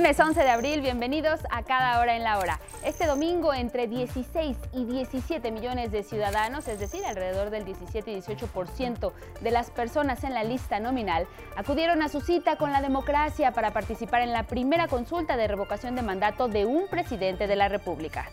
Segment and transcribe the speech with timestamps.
[0.00, 2.58] Lunes 11 de abril, bienvenidos a Cada Hora en la Hora.
[2.86, 8.22] Este domingo, entre 16 y 17 millones de ciudadanos, es decir, alrededor del 17 y
[8.22, 9.12] 18%
[9.42, 13.74] de las personas en la lista nominal, acudieron a su cita con la democracia para
[13.74, 18.30] participar en la primera consulta de revocación de mandato de un presidente de la República.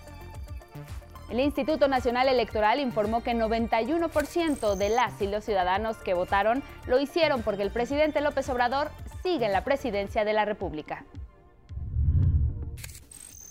[1.30, 6.98] El Instituto Nacional Electoral informó que 91% de las y los ciudadanos que votaron lo
[6.98, 8.90] hicieron porque el presidente López Obrador
[9.22, 11.04] sigue en la presidencia de la República.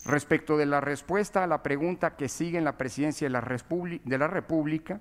[0.06, 4.18] Respecto de la respuesta a la pregunta que sigue en la presidencia de la, de
[4.18, 5.00] la República,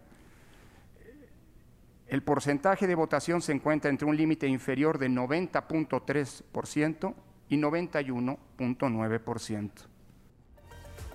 [2.08, 7.14] el porcentaje de votación se encuentra entre un límite inferior de 90.3%
[7.50, 9.72] y 91.9%.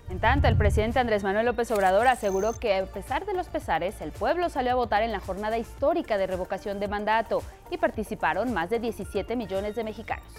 [0.08, 4.00] En tanto, el presidente Andrés Manuel López Obrador aseguró que a pesar de los pesares,
[4.00, 8.52] el pueblo salió a votar en la jornada histórica de revocación de mandato y participaron
[8.52, 10.32] más de 17 millones de mexicanos.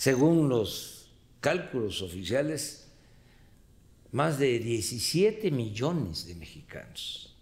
[0.00, 1.10] Según los
[1.42, 2.88] cálculos oficiales,
[4.12, 7.36] más de 17 millones de mexicanos.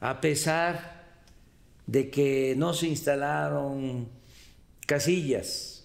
[0.00, 1.22] A pesar
[1.86, 4.08] de que no se instalaron
[4.88, 5.84] casillas,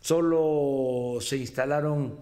[0.00, 2.18] solo se instalaron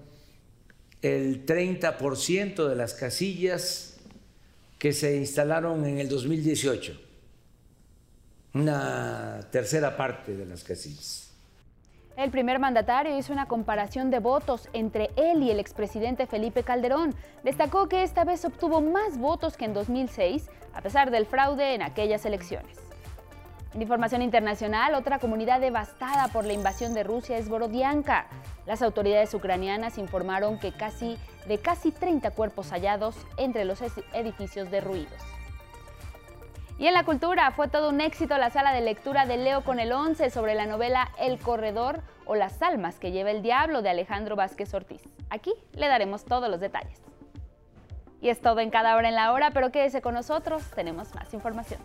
[1.03, 3.99] el 30% de las casillas
[4.81, 7.01] que se instalaron en el 2018,
[8.55, 11.26] una tercera parte de las casillas.
[12.17, 17.15] El primer mandatario hizo una comparación de votos entre él y el expresidente Felipe Calderón.
[17.45, 21.83] Destacó que esta vez obtuvo más votos que en 2006, a pesar del fraude en
[21.83, 22.79] aquellas elecciones.
[23.75, 28.29] En información internacional, otra comunidad devastada por la invasión de Rusia es Borodianka.
[28.65, 33.83] Las autoridades ucranianas informaron que casi, de casi 30 cuerpos hallados entre los
[34.15, 35.36] edificios derruidos.
[36.79, 39.81] Y en la cultura fue todo un éxito la sala de lectura de Leo con
[39.81, 43.89] el 11 sobre la novela El Corredor o Las almas que lleva el diablo de
[43.89, 45.03] Alejandro Vázquez Ortiz.
[45.31, 47.01] Aquí le daremos todos los detalles.
[48.21, 51.33] Y es todo en cada hora en la hora, pero quédese con nosotros, tenemos más
[51.33, 51.81] información.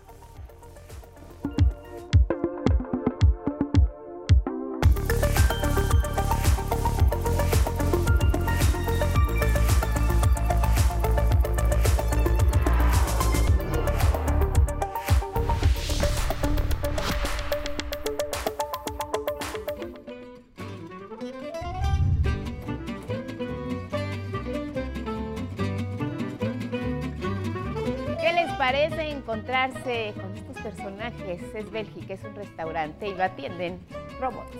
[30.16, 31.42] Con estos personajes?
[31.54, 33.80] Es Bélgica, es un restaurante y lo atienden
[34.20, 34.58] robots.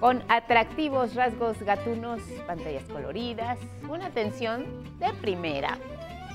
[0.00, 4.66] Con atractivos rasgos gatunos, pantallas coloridas, una atención
[4.98, 5.78] de primera.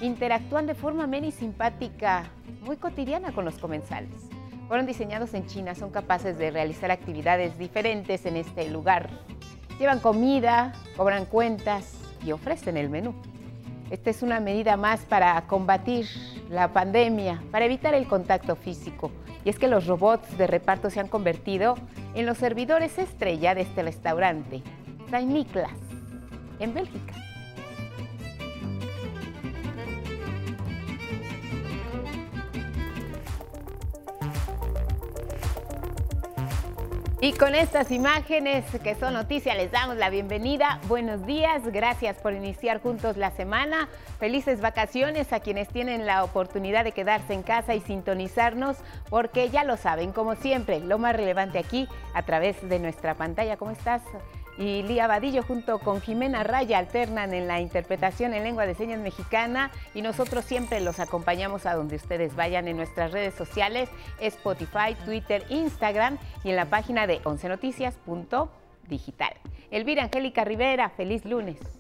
[0.02, 2.32] Interactúan de forma amena y simpática,
[2.62, 4.30] muy cotidiana con los comensales.
[4.68, 9.10] Fueron diseñados en China, son capaces de realizar actividades diferentes en este lugar.
[9.80, 11.94] Llevan comida, cobran cuentas
[12.26, 13.14] y ofrecen el menú.
[13.90, 16.06] Esta es una medida más para combatir
[16.50, 19.12] la pandemia, para evitar el contacto físico.
[19.44, 21.76] Y es que los robots de reparto se han convertido
[22.14, 24.62] en los servidores estrella de este restaurante,
[25.10, 25.72] Saint Niklas,
[26.60, 27.29] en Bélgica.
[37.22, 40.80] Y con estas imágenes que son noticias les damos la bienvenida.
[40.88, 43.90] Buenos días, gracias por iniciar juntos la semana.
[44.20, 48.78] Felices vacaciones a quienes tienen la oportunidad de quedarse en casa y sintonizarnos,
[49.10, 53.58] porque ya lo saben, como siempre, lo más relevante aquí a través de nuestra pantalla.
[53.58, 54.02] ¿Cómo estás?
[54.60, 59.00] Y Lía Vadillo junto con Jimena Raya alternan en la interpretación en lengua de señas
[59.00, 63.88] mexicana y nosotros siempre los acompañamos a donde ustedes vayan en nuestras redes sociales,
[64.20, 69.34] Spotify, Twitter, Instagram y en la página de oncenoticias.digital.
[69.72, 71.79] Elvira Angélica Rivera, feliz lunes.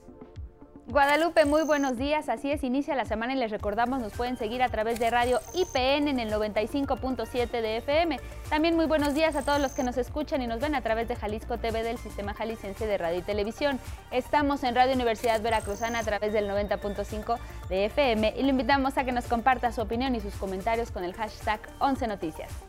[0.89, 2.29] Guadalupe, muy buenos días.
[2.29, 5.39] Así es, inicia la semana y les recordamos, nos pueden seguir a través de radio
[5.53, 8.19] IPN en el 95.7 de FM.
[8.49, 11.07] También muy buenos días a todos los que nos escuchan y nos ven a través
[11.07, 13.79] de Jalisco TV del Sistema Jalicense de Radio y Televisión.
[14.09, 17.37] Estamos en Radio Universidad Veracruzana a través del 90.5
[17.69, 21.03] de FM y lo invitamos a que nos comparta su opinión y sus comentarios con
[21.03, 22.68] el hashtag 11 Noticias.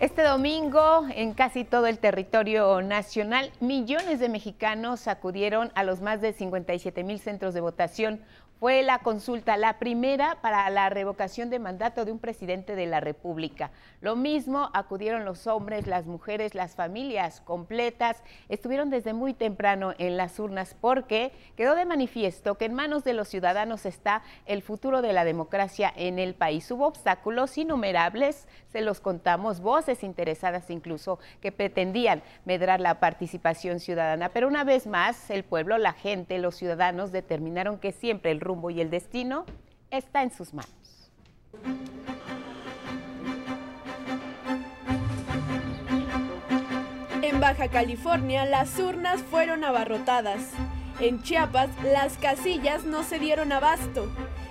[0.00, 6.20] Este domingo, en casi todo el territorio nacional, millones de mexicanos acudieron a los más
[6.20, 8.20] de 57 mil centros de votación
[8.62, 13.00] fue la consulta, la primera para la revocación de mandato de un presidente de la
[13.00, 13.72] República.
[14.00, 20.16] Lo mismo acudieron los hombres, las mujeres, las familias completas, estuvieron desde muy temprano en
[20.16, 25.02] las urnas porque quedó de manifiesto que en manos de los ciudadanos está el futuro
[25.02, 26.70] de la democracia en el país.
[26.70, 34.28] Hubo obstáculos innumerables, se los contamos, voces interesadas incluso que pretendían medrar la participación ciudadana,
[34.28, 38.80] pero una vez más el pueblo, la gente, los ciudadanos determinaron que siempre el y
[38.80, 39.44] el destino
[39.90, 41.10] está en sus manos.
[47.22, 50.50] En Baja California las urnas fueron abarrotadas.
[51.00, 54.08] En Chiapas las casillas no se dieron abasto.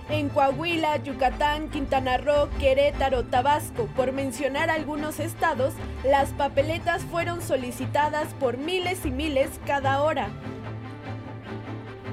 [0.09, 8.33] En Coahuila, Yucatán, Quintana Roo, Querétaro, Tabasco, por mencionar algunos estados, las papeletas fueron solicitadas
[8.33, 10.29] por miles y miles cada hora.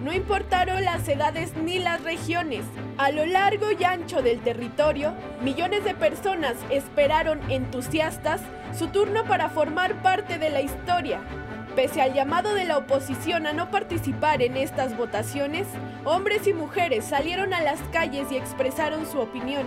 [0.03, 2.65] No importaron las edades ni las regiones.
[2.99, 5.13] A lo largo y ancho del territorio,
[5.43, 8.41] millones de personas esperaron entusiastas
[8.77, 11.21] su turno para formar parte de la historia.
[11.75, 15.67] Pese al llamado de la oposición a no participar en estas votaciones,
[16.05, 19.67] hombres y mujeres salieron a las calles y expresaron su opinión.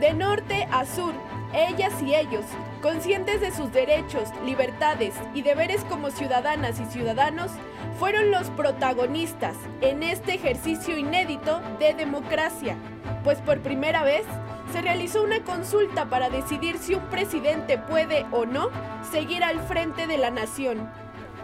[0.00, 1.14] De norte a sur,
[1.54, 2.44] ellas y ellos,
[2.82, 7.50] conscientes de sus derechos, libertades y deberes como ciudadanas y ciudadanos,
[7.98, 12.76] fueron los protagonistas en este ejercicio inédito de democracia,
[13.24, 14.26] pues por primera vez
[14.70, 18.68] se realizó una consulta para decidir si un presidente puede o no
[19.10, 20.90] seguir al frente de la nación.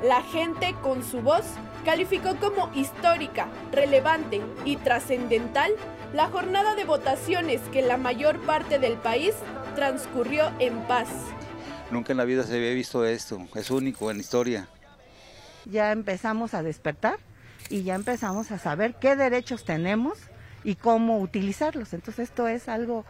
[0.03, 1.45] La gente con su voz
[1.85, 5.73] calificó como histórica, relevante y trascendental
[6.15, 9.35] la jornada de votaciones que la mayor parte del país
[9.75, 11.09] transcurrió en paz.
[11.91, 14.69] Nunca en la vida se había visto esto, es único en historia.
[15.65, 17.19] Ya empezamos a despertar
[17.69, 20.19] y ya empezamos a saber qué derechos tenemos
[20.65, 21.93] y cómo utilizarlos.
[21.93, 23.05] Entonces esto es algo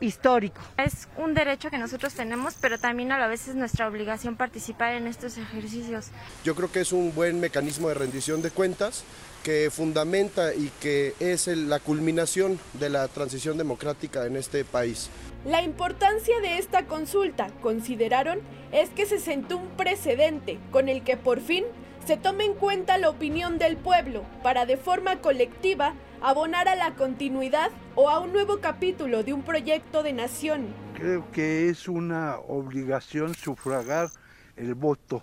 [0.00, 0.60] histórico.
[0.76, 4.94] Es un derecho que nosotros tenemos, pero también a la vez es nuestra obligación participar
[4.94, 6.08] en estos ejercicios.
[6.44, 9.04] Yo creo que es un buen mecanismo de rendición de cuentas
[9.42, 15.10] que fundamenta y que es la culminación de la transición democrática en este país.
[15.44, 18.40] La importancia de esta consulta, consideraron,
[18.72, 21.64] es que se sentó un precedente con el que por fin
[22.06, 26.94] se tome en cuenta la opinión del pueblo para de forma colectiva abonar a la
[26.94, 30.66] continuidad o a un nuevo capítulo de un proyecto de nación.
[30.94, 34.08] Creo que es una obligación sufragar
[34.56, 35.22] el voto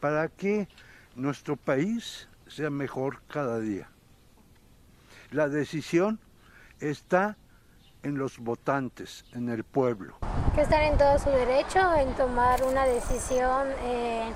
[0.00, 0.68] para que
[1.16, 3.88] nuestro país sea mejor cada día.
[5.30, 6.20] La decisión
[6.80, 7.36] está
[8.02, 10.16] en los votantes, en el pueblo.
[10.54, 14.30] Que están en todo su derecho en tomar una decisión eh,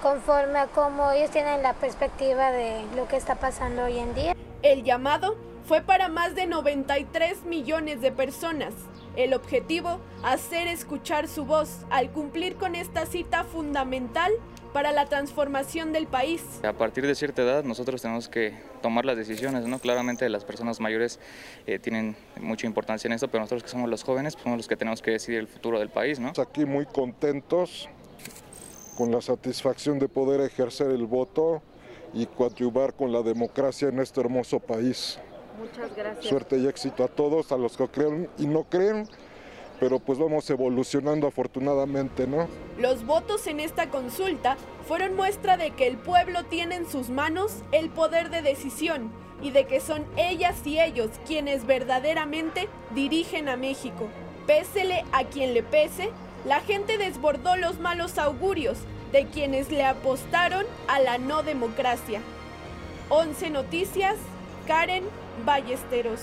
[0.00, 4.34] conforme a cómo ellos tienen la perspectiva de lo que está pasando hoy en día.
[4.62, 8.74] El llamado fue para más de 93 millones de personas.
[9.16, 14.30] El objetivo, hacer escuchar su voz al cumplir con esta cita fundamental
[14.74, 16.42] para la transformación del país.
[16.62, 19.78] A partir de cierta edad nosotros tenemos que tomar las decisiones, ¿no?
[19.78, 21.18] Claramente las personas mayores
[21.66, 24.68] eh, tienen mucha importancia en esto, pero nosotros que somos los jóvenes pues, somos los
[24.68, 26.32] que tenemos que decidir el futuro del país, ¿no?
[26.36, 27.88] Aquí muy contentos
[28.98, 31.62] con la satisfacción de poder ejercer el voto
[32.12, 35.18] y coadyuvar con la democracia en este hermoso país.
[35.58, 36.26] Muchas gracias.
[36.26, 39.06] Suerte y éxito a todos, a los que creen y no creen
[39.80, 42.46] pero pues vamos evolucionando afortunadamente, ¿no?
[42.78, 47.62] Los votos en esta consulta fueron muestra de que el pueblo tiene en sus manos
[47.72, 49.10] el poder de decisión
[49.42, 54.06] y de que son ellas y ellos quienes verdaderamente dirigen a México.
[54.46, 56.10] Pésele a quien le pese,
[56.44, 58.76] la gente desbordó los malos augurios
[59.12, 62.20] de quienes le apostaron a la no democracia.
[63.08, 64.16] 11 Noticias,
[64.66, 65.04] Karen
[65.44, 66.20] Ballesteros.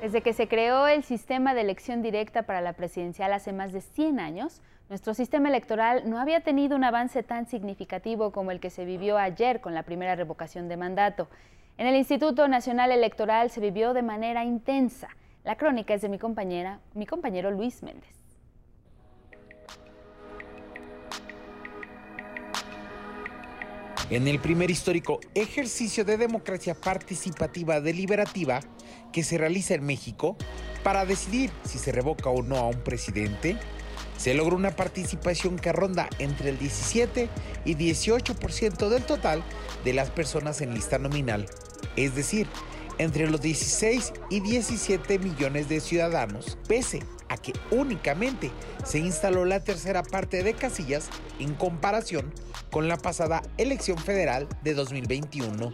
[0.00, 3.80] Desde que se creó el sistema de elección directa para la presidencial hace más de
[3.80, 8.70] 100 años, nuestro sistema electoral no había tenido un avance tan significativo como el que
[8.70, 11.28] se vivió ayer con la primera revocación de mandato.
[11.78, 15.08] En el Instituto Nacional Electoral se vivió de manera intensa.
[15.42, 18.23] La crónica es de mi compañera, mi compañero Luis Méndez.
[24.10, 28.60] En el primer histórico ejercicio de democracia participativa deliberativa,
[29.12, 30.36] que se realiza en México
[30.82, 33.56] para decidir si se revoca o no a un presidente,
[34.18, 37.30] se logra una participación que ronda entre el 17
[37.64, 39.42] y 18% del total
[39.84, 41.46] de las personas en lista nominal,
[41.96, 42.46] es decir,
[42.98, 48.50] entre los 16 y 17 millones de ciudadanos, pese a que únicamente
[48.84, 51.08] se instaló la tercera parte de casillas
[51.38, 52.32] en comparación
[52.70, 55.72] con la pasada elección federal de 2021.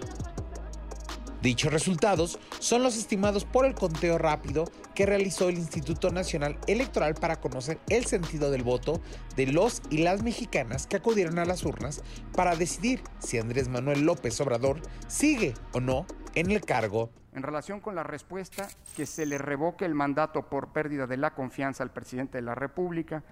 [1.42, 7.14] Dichos resultados son los estimados por el conteo rápido que realizó el Instituto Nacional Electoral
[7.14, 9.00] para conocer el sentido del voto
[9.36, 12.02] de los y las mexicanas que acudieron a las urnas
[12.34, 17.10] para decidir si Andrés Manuel López Obrador sigue o no en el cargo.
[17.32, 21.34] En relación con la respuesta que se le revoque el mandato por pérdida de la
[21.34, 23.22] confianza al presidente de la República,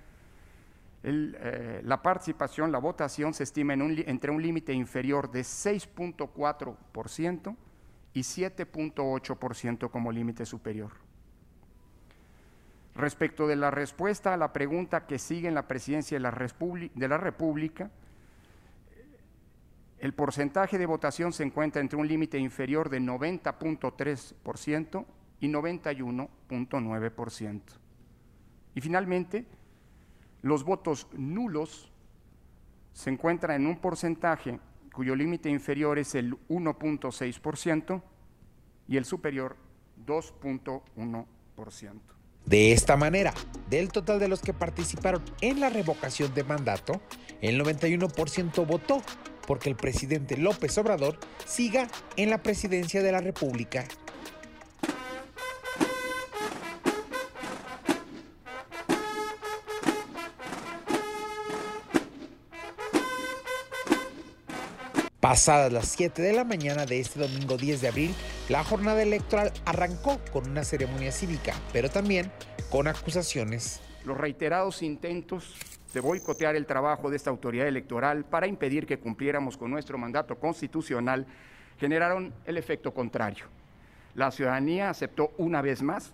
[1.03, 7.57] eh, la participación, la votación se estima entre un límite inferior de 6.4%
[8.15, 10.91] y 7.8% como límite superior.
[12.95, 17.91] Respecto de la respuesta a la pregunta que sigue en la presidencia de la República,
[20.01, 25.05] el porcentaje de votación se encuentra entre un límite inferior de 90.3%
[25.41, 27.61] y 91.9%.
[28.75, 29.47] Y finalmente,
[30.43, 31.93] los votos nulos
[32.93, 34.61] se encuentran en un porcentaje
[34.93, 38.03] cuyo límite inferior es el 1.6%
[38.89, 39.57] y el superior
[40.07, 42.01] 2.1%.
[42.45, 43.35] De esta manera,
[43.69, 47.01] del total de los que participaron en la revocación de mandato,
[47.41, 49.03] el 91% votó
[49.49, 51.89] porque el presidente López Obrador siga
[52.19, 53.87] en la presidencia de la República.
[65.19, 68.15] Pasadas las 7 de la mañana de este domingo 10 de abril,
[68.51, 72.31] la jornada electoral arrancó con una ceremonia cívica, pero también
[72.71, 73.81] con acusaciones.
[74.05, 75.55] Los reiterados intentos
[75.93, 80.39] de boicotear el trabajo de esta autoridad electoral para impedir que cumpliéramos con nuestro mandato
[80.39, 81.27] constitucional
[81.79, 83.47] generaron el efecto contrario.
[84.15, 86.13] La ciudadanía aceptó una vez más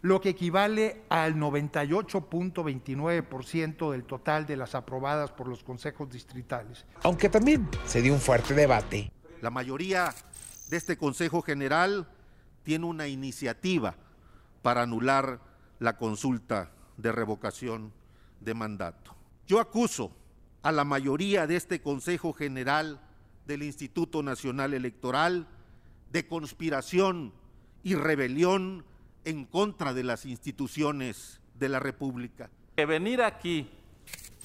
[0.01, 6.87] lo que equivale al 98.29% del total de las aprobadas por los consejos distritales.
[7.03, 9.11] Aunque también se dio un fuerte debate.
[9.41, 10.11] La mayoría
[10.71, 12.07] de este Consejo General
[12.63, 13.95] tiene una iniciativa
[14.63, 15.39] para anular
[15.77, 17.91] la consulta de revocación
[18.39, 19.15] de mandato.
[19.47, 20.11] Yo acuso
[20.61, 22.99] a la mayoría de este Consejo General
[23.45, 25.47] del Instituto Nacional Electoral
[26.11, 27.33] de conspiración
[27.83, 28.85] y rebelión
[29.25, 32.49] en contra de las instituciones de la República.
[32.75, 33.69] Que venir aquí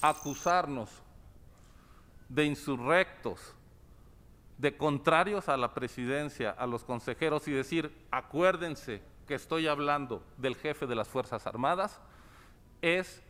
[0.01, 0.89] a acusarnos
[2.27, 3.55] de insurrectos,
[4.57, 10.55] de contrarios a la presidencia, a los consejeros y decir, acuérdense que estoy hablando del
[10.55, 11.99] jefe de las Fuerzas Armadas,
[12.81, 13.21] es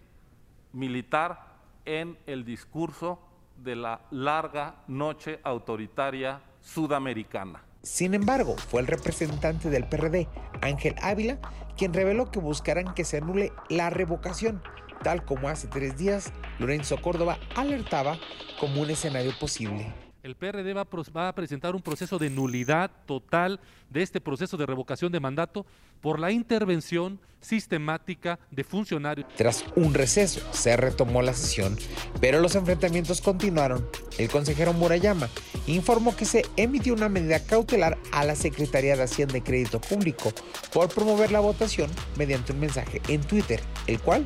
[0.73, 3.19] militar en el discurso
[3.57, 7.63] de la larga noche autoritaria sudamericana.
[7.81, 10.27] Sin embargo, fue el representante del PRD,
[10.61, 11.39] Ángel Ávila,
[11.77, 14.61] quien reveló que buscarán que se anule la revocación,
[15.03, 18.17] tal como hace tres días Lorenzo Córdoba alertaba
[18.59, 20.87] como un escenario posible el PRD va
[21.27, 23.59] a, presentar un proceso de nulidad total
[23.89, 25.65] de este proceso de revocación de mandato
[26.01, 29.27] por la intervención sistemática de funcionarios.
[29.37, 31.77] Tras un receso se retomó la sesión,
[32.19, 33.87] pero los enfrentamientos continuaron.
[34.17, 35.29] El consejero Murayama
[35.67, 40.33] informó que se emitió una medida cautelar a la Secretaría de Hacienda y Crédito Público
[40.73, 44.25] por promover la votación mediante un mensaje en Twitter, el cual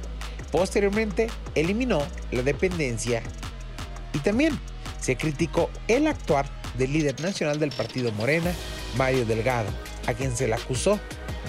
[0.51, 1.99] posteriormente eliminó
[2.31, 3.21] la dependencia.
[4.13, 4.59] Y también
[5.03, 6.45] se criticó el actuar
[6.77, 8.53] del líder nacional del partido Morena,
[8.97, 9.69] Mario Delgado,
[10.07, 10.97] a quien se le acusó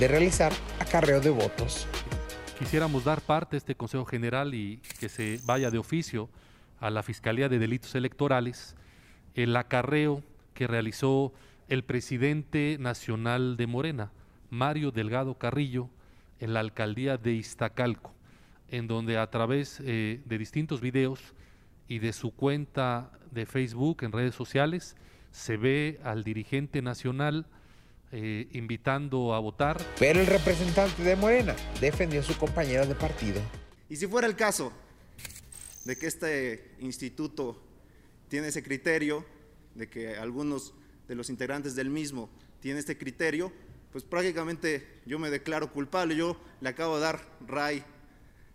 [0.01, 1.87] de realizar acarreo de votos.
[2.59, 6.29] Quisiéramos dar parte a este Consejo General y que se vaya de oficio
[6.81, 8.75] a la Fiscalía de Delitos Electorales
[9.37, 11.33] el acarreo que realizó
[11.69, 14.11] el presidente nacional de Morena,
[14.51, 15.89] Mario Delgado Carrillo,
[16.41, 18.13] en la alcaldía de Iztacalco,
[18.69, 21.21] en donde a través eh, de distintos videos
[21.87, 24.97] y de su cuenta de Facebook en redes sociales
[25.31, 27.47] se ve al dirigente nacional
[28.13, 29.85] eh, invitando a votar.
[29.99, 33.41] Pero el representante de Morena defendió a su compañera de partido.
[33.89, 34.73] Y si fuera el caso
[35.85, 37.61] de que este instituto
[38.29, 39.25] tiene ese criterio,
[39.75, 40.73] de que algunos
[41.09, 43.53] de los integrantes del mismo tienen este criterio,
[43.91, 46.15] pues prácticamente yo me declaro culpable.
[46.17, 47.85] Yo le acabo de dar RAI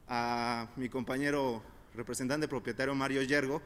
[0.07, 1.61] a mi compañero
[1.93, 3.61] representante propietario Mario Yergo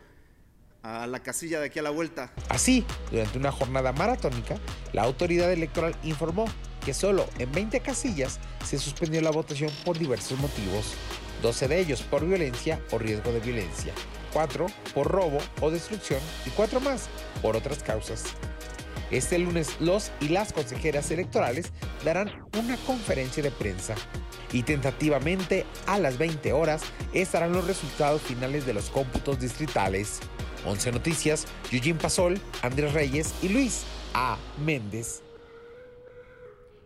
[0.83, 2.31] a la casilla de aquí a la vuelta.
[2.49, 4.57] Así, durante una jornada maratónica,
[4.91, 6.45] la autoridad electoral informó
[6.85, 10.93] que solo en 20 casillas se suspendió la votación por diversos motivos,
[11.41, 13.93] 12 de ellos por violencia o riesgo de violencia,
[14.33, 17.07] 4 por robo o destrucción y 4 más
[17.41, 18.25] por otras causas.
[19.11, 21.71] Este lunes los y las consejeras electorales
[22.03, 23.95] darán una conferencia de prensa
[24.51, 26.81] y tentativamente a las 20 horas
[27.13, 30.19] estarán los resultados finales de los cómputos distritales.
[30.65, 34.38] 11 Noticias, Eugene Pasol, Andrés Reyes y Luis A.
[34.65, 35.24] Méndez.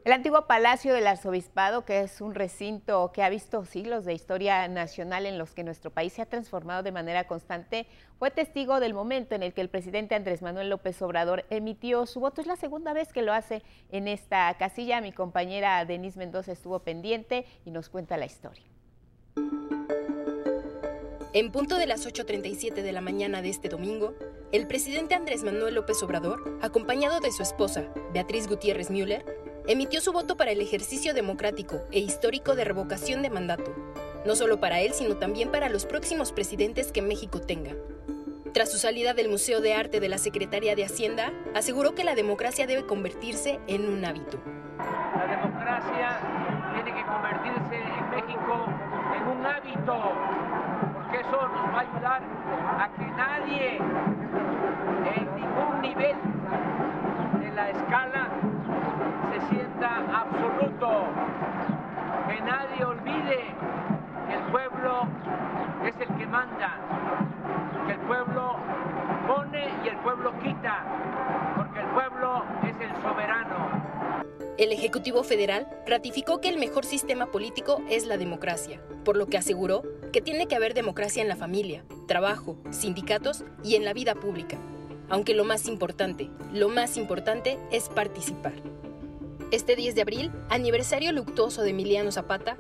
[0.08, 4.66] El antiguo Palacio del Arzobispado, que es un recinto que ha visto siglos de historia
[4.70, 8.94] nacional en los que nuestro país se ha transformado de manera constante, fue testigo del
[8.94, 12.40] momento en el que el presidente Andrés Manuel López Obrador emitió su voto.
[12.40, 15.02] Es la segunda vez que lo hace en esta casilla.
[15.02, 18.64] Mi compañera Denise Mendoza estuvo pendiente y nos cuenta la historia.
[21.38, 24.16] En punto de las 8.37 de la mañana de este domingo,
[24.52, 29.24] el presidente Andrés Manuel López Obrador, acompañado de su esposa, Beatriz Gutiérrez Müller,
[29.68, 33.72] emitió su voto para el ejercicio democrático e histórico de revocación de mandato,
[34.26, 37.76] no solo para él, sino también para los próximos presidentes que México tenga.
[38.52, 42.16] Tras su salida del Museo de Arte de la Secretaría de Hacienda, aseguró que la
[42.16, 44.42] democracia debe convertirse en un hábito.
[44.80, 46.20] La democracia
[46.74, 48.66] tiene que convertirse en México
[49.16, 50.77] en un hábito,
[51.20, 52.22] eso nos va a ayudar
[52.80, 56.16] a que nadie en ningún nivel
[57.40, 58.28] de la escala
[59.32, 61.06] se sienta absoluto,
[62.28, 63.46] que nadie olvide
[64.28, 65.08] que el pueblo
[65.86, 66.70] es el que manda,
[67.88, 68.56] que el pueblo
[69.28, 70.84] pone y el pueblo quita,
[71.56, 73.67] porque el pueblo es el soberano.
[74.58, 79.38] El Ejecutivo Federal ratificó que el mejor sistema político es la democracia, por lo que
[79.38, 84.16] aseguró que tiene que haber democracia en la familia, trabajo, sindicatos y en la vida
[84.16, 84.58] pública.
[85.10, 88.54] Aunque lo más importante, lo más importante es participar.
[89.52, 92.58] Este 10 de abril, aniversario luctuoso de Emiliano Zapata,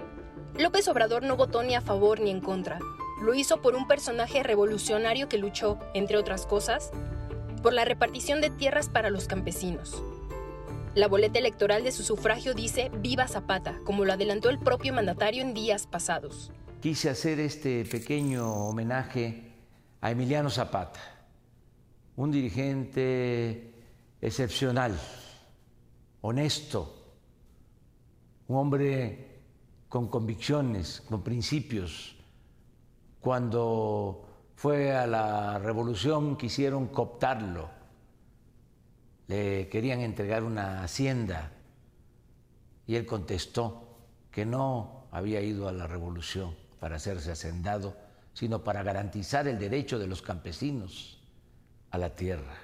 [0.55, 2.77] López Obrador no votó ni a favor ni en contra.
[3.23, 6.91] Lo hizo por un personaje revolucionario que luchó, entre otras cosas,
[7.63, 10.03] por la repartición de tierras para los campesinos.
[10.97, 15.43] La boleta electoral de su sufragio dice Viva Zapata, como lo adelantó el propio mandatario
[15.43, 16.51] en días pasados.
[16.81, 19.53] Quise hacer este pequeño homenaje
[20.01, 20.99] a Emiliano Zapata,
[22.15, 23.75] un dirigente
[24.19, 24.99] excepcional,
[26.21, 26.95] honesto,
[28.47, 29.41] un hombre
[29.89, 32.15] con convicciones, con principios.
[33.21, 37.76] Cuando fue a la revolución quisieron cooptarlo,
[39.27, 41.51] le querían entregar una hacienda
[42.85, 43.99] y él contestó
[44.31, 47.97] que no había ido a la revolución para hacerse hacendado,
[48.33, 51.19] sino para garantizar el derecho de los campesinos
[51.91, 52.55] a la tierra.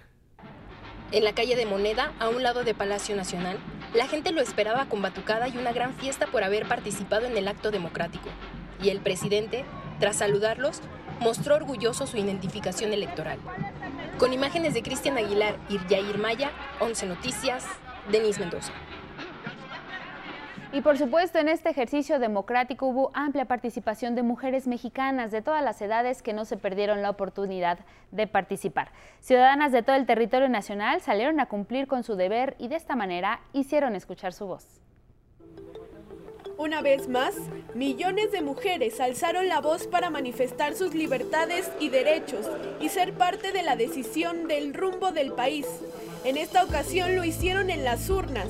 [1.11, 3.57] En la calle de Moneda, a un lado de Palacio Nacional,
[3.93, 7.47] la gente lo esperaba con batucada y una gran fiesta por haber participado en el
[7.47, 8.29] acto democrático.
[8.81, 9.65] Y el presidente,
[9.99, 10.81] tras saludarlos,
[11.19, 13.39] mostró orgulloso su identificación electoral.
[14.19, 17.65] Con imágenes de Cristian Aguilar y Yair Maya, 11 Noticias,
[18.11, 18.71] Denis Mendoza.
[20.71, 25.63] Y por supuesto, en este ejercicio democrático hubo amplia participación de mujeres mexicanas de todas
[25.63, 27.79] las edades que no se perdieron la oportunidad
[28.11, 28.91] de participar.
[29.19, 32.95] Ciudadanas de todo el territorio nacional salieron a cumplir con su deber y de esta
[32.95, 34.82] manera hicieron escuchar su voz.
[36.57, 37.33] Una vez más,
[37.73, 42.47] millones de mujeres alzaron la voz para manifestar sus libertades y derechos
[42.79, 45.65] y ser parte de la decisión del rumbo del país.
[46.23, 48.47] En esta ocasión lo hicieron en las urnas.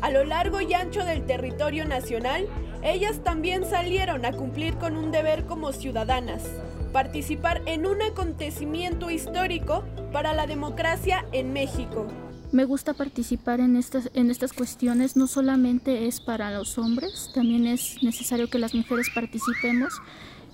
[0.00, 2.48] A lo largo y ancho del territorio nacional,
[2.82, 6.42] ellas también salieron a cumplir con un deber como ciudadanas,
[6.92, 12.06] participar en un acontecimiento histórico para la democracia en México.
[12.52, 17.66] Me gusta participar en estas, en estas cuestiones, no solamente es para los hombres, también
[17.66, 20.00] es necesario que las mujeres participemos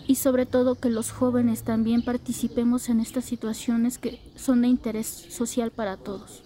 [0.07, 5.07] y sobre todo que los jóvenes también participemos en estas situaciones que son de interés
[5.07, 6.43] social para todos.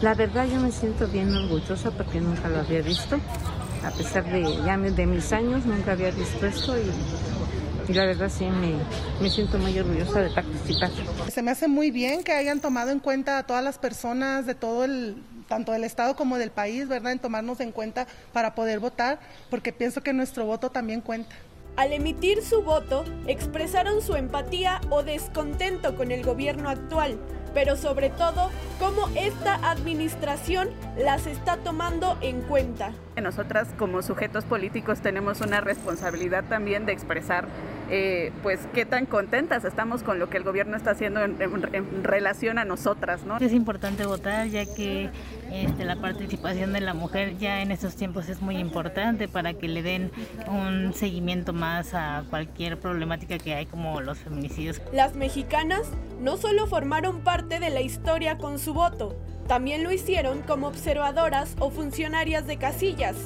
[0.00, 3.16] La verdad yo me siento bien orgullosa porque nunca lo había visto.
[3.84, 6.90] A pesar de ya de mis años, nunca había visto esto y,
[7.88, 8.74] y la verdad sí me,
[9.20, 10.90] me, siento muy orgullosa de participar.
[11.30, 14.54] Se me hace muy bien que hayan tomado en cuenta a todas las personas de
[14.54, 15.16] todo el
[15.48, 17.12] tanto del Estado como del país, ¿verdad?
[17.12, 19.18] En tomarnos en cuenta para poder votar,
[19.50, 21.34] porque pienso que nuestro voto también cuenta.
[21.76, 27.18] Al emitir su voto, expresaron su empatía o descontento con el gobierno actual,
[27.54, 32.92] pero sobre todo cómo esta administración las está tomando en cuenta.
[33.22, 37.46] Nosotras como sujetos políticos tenemos una responsabilidad también de expresar
[37.90, 41.36] eh, pues qué tan contentas estamos con lo que el gobierno está haciendo en,
[42.02, 43.24] relación a nosotras.
[43.24, 43.38] ¿no?
[43.38, 45.10] Es importante votar ya que
[45.52, 49.68] este, la participación de la mujer ya en estos tiempos es muy importante para que
[49.68, 50.10] le den
[50.48, 54.80] un seguimiento más a cualquier problemática que hay como los feminicidios.
[54.92, 55.82] Las mexicanas
[56.20, 61.54] no solo formaron parte de la historia con su voto, también lo hicieron como observadoras
[61.58, 63.16] o funcionarias de casillas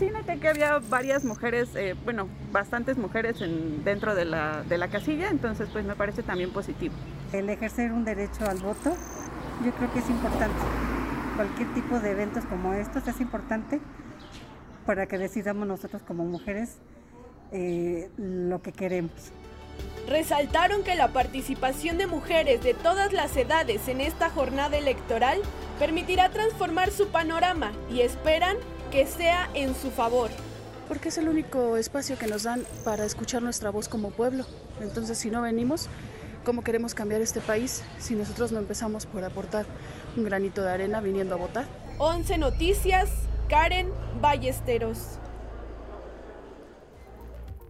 [0.00, 3.36] sí noté que había varias mujeres, eh, bueno, bastantes mujeres
[3.84, 6.94] dentro de la, de la casilla, entonces pues me parece también positivo.
[7.34, 8.96] El ejercer un derecho al voto
[9.62, 10.56] yo creo que es importante.
[11.36, 13.78] Cualquier tipo de eventos como estos es importante
[14.86, 16.78] para que decidamos nosotros como mujeres
[17.52, 19.32] eh, lo que queremos.
[20.08, 25.40] Resaltaron que la participación de mujeres de todas las edades en esta jornada electoral
[25.78, 28.56] permitirá transformar su panorama y esperan
[28.90, 30.30] que sea en su favor.
[30.88, 34.44] Porque es el único espacio que nos dan para escuchar nuestra voz como pueblo.
[34.80, 35.88] Entonces, si no venimos,
[36.44, 39.66] ¿cómo queremos cambiar este país si nosotros no empezamos por aportar
[40.16, 41.66] un granito de arena viniendo a votar?
[41.98, 43.10] 11 Noticias,
[43.48, 45.19] Karen Ballesteros.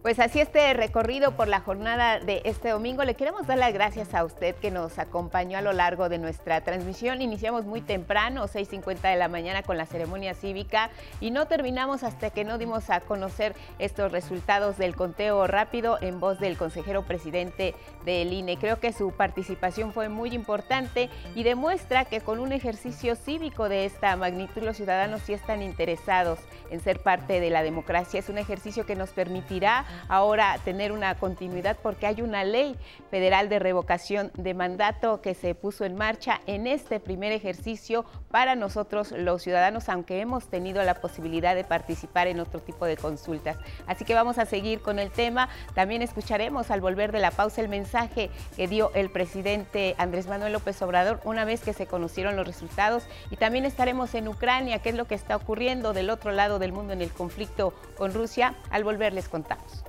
[0.01, 3.03] Pues así este recorrido por la jornada de este domingo.
[3.03, 6.61] Le queremos dar las gracias a usted que nos acompañó a lo largo de nuestra
[6.61, 7.21] transmisión.
[7.21, 12.31] Iniciamos muy temprano, 6.50 de la mañana con la ceremonia cívica y no terminamos hasta
[12.31, 17.75] que no dimos a conocer estos resultados del conteo rápido en voz del consejero presidente
[18.03, 18.57] del INE.
[18.57, 23.85] Creo que su participación fue muy importante y demuestra que con un ejercicio cívico de
[23.85, 26.39] esta magnitud los ciudadanos sí están interesados
[26.71, 28.19] en ser parte de la democracia.
[28.19, 32.75] Es un ejercicio que nos permitirá ahora tener una continuidad porque hay una ley
[33.11, 38.55] federal de revocación de mandato que se puso en marcha en este primer ejercicio para
[38.55, 43.57] nosotros los ciudadanos, aunque hemos tenido la posibilidad de participar en otro tipo de consultas.
[43.85, 45.49] Así que vamos a seguir con el tema.
[45.75, 50.53] También escucharemos al volver de la pausa el mensaje que dio el presidente Andrés Manuel
[50.53, 54.89] López Obrador una vez que se conocieron los resultados y también estaremos en Ucrania, qué
[54.89, 58.55] es lo que está ocurriendo del otro lado del mundo en el conflicto con Rusia.
[58.69, 59.83] Al volver les contamos.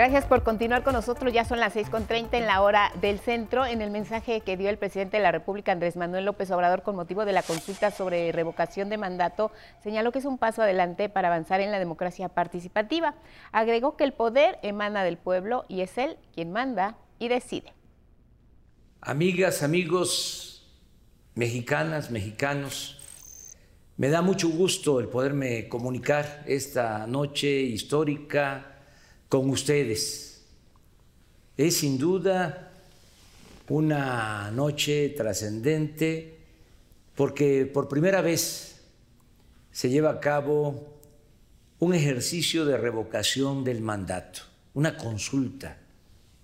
[0.00, 1.30] Gracias por continuar con nosotros.
[1.30, 3.66] Ya son las 6.30 en la hora del centro.
[3.66, 6.96] En el mensaje que dio el presidente de la República, Andrés Manuel López Obrador, con
[6.96, 11.28] motivo de la consulta sobre revocación de mandato, señaló que es un paso adelante para
[11.28, 13.14] avanzar en la democracia participativa.
[13.52, 17.74] Agregó que el poder emana del pueblo y es él quien manda y decide.
[19.02, 20.49] Amigas, amigos,
[21.34, 22.98] mexicanas, mexicanos,
[23.96, 28.78] me da mucho gusto el poderme comunicar esta noche histórica
[29.28, 30.42] con ustedes.
[31.56, 32.72] Es sin duda
[33.68, 36.38] una noche trascendente
[37.14, 38.80] porque por primera vez
[39.70, 40.98] se lleva a cabo
[41.78, 44.40] un ejercicio de revocación del mandato,
[44.74, 45.78] una consulta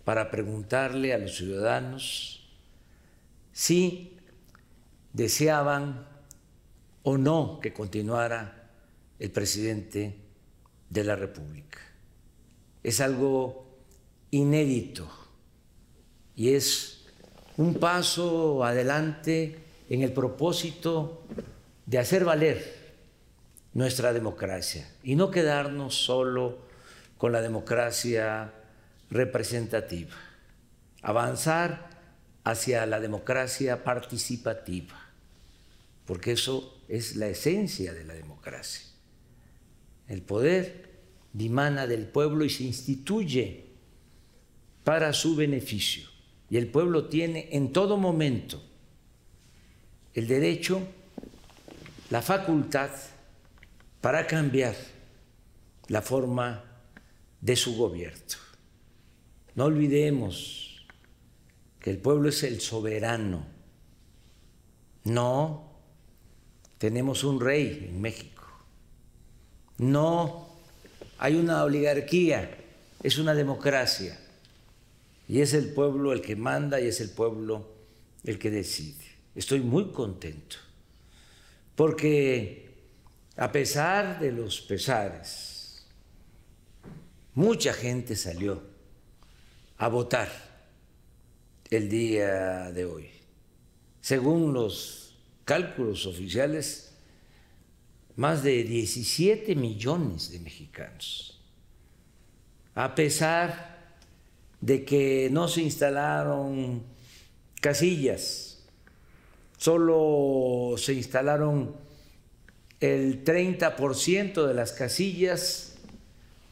[0.04, 2.48] para preguntarle a los ciudadanos
[3.52, 4.15] si
[5.16, 6.06] deseaban
[7.02, 8.68] o no que continuara
[9.18, 10.14] el presidente
[10.90, 11.78] de la República.
[12.82, 13.66] Es algo
[14.30, 15.08] inédito
[16.34, 17.06] y es
[17.56, 21.24] un paso adelante en el propósito
[21.86, 22.76] de hacer valer
[23.72, 26.58] nuestra democracia y no quedarnos solo
[27.16, 28.52] con la democracia
[29.08, 30.14] representativa,
[31.00, 31.88] avanzar
[32.44, 35.05] hacia la democracia participativa,
[36.06, 38.86] porque eso es la esencia de la democracia.
[40.08, 40.86] El poder
[41.32, 43.66] dimana del pueblo y se instituye
[44.84, 46.08] para su beneficio.
[46.48, 48.62] Y el pueblo tiene en todo momento
[50.14, 50.80] el derecho,
[52.08, 52.90] la facultad
[54.00, 54.76] para cambiar
[55.88, 56.64] la forma
[57.40, 58.36] de su gobierno.
[59.56, 60.86] No olvidemos
[61.80, 63.46] que el pueblo es el soberano.
[65.04, 65.75] No
[66.78, 68.44] tenemos un rey en México.
[69.78, 70.48] No
[71.18, 72.56] hay una oligarquía,
[73.02, 74.18] es una democracia.
[75.28, 77.68] Y es el pueblo el que manda y es el pueblo
[78.24, 79.04] el que decide.
[79.34, 80.56] Estoy muy contento
[81.76, 82.66] porque
[83.36, 85.84] a pesar de los pesares,
[87.34, 88.62] mucha gente salió
[89.76, 90.28] a votar
[91.70, 93.10] el día de hoy.
[94.00, 95.05] Según los
[95.46, 96.92] cálculos oficiales,
[98.16, 101.40] más de 17 millones de mexicanos.
[102.74, 103.94] A pesar
[104.60, 106.82] de que no se instalaron
[107.60, 108.64] casillas,
[109.56, 111.76] solo se instalaron
[112.80, 115.76] el 30% de las casillas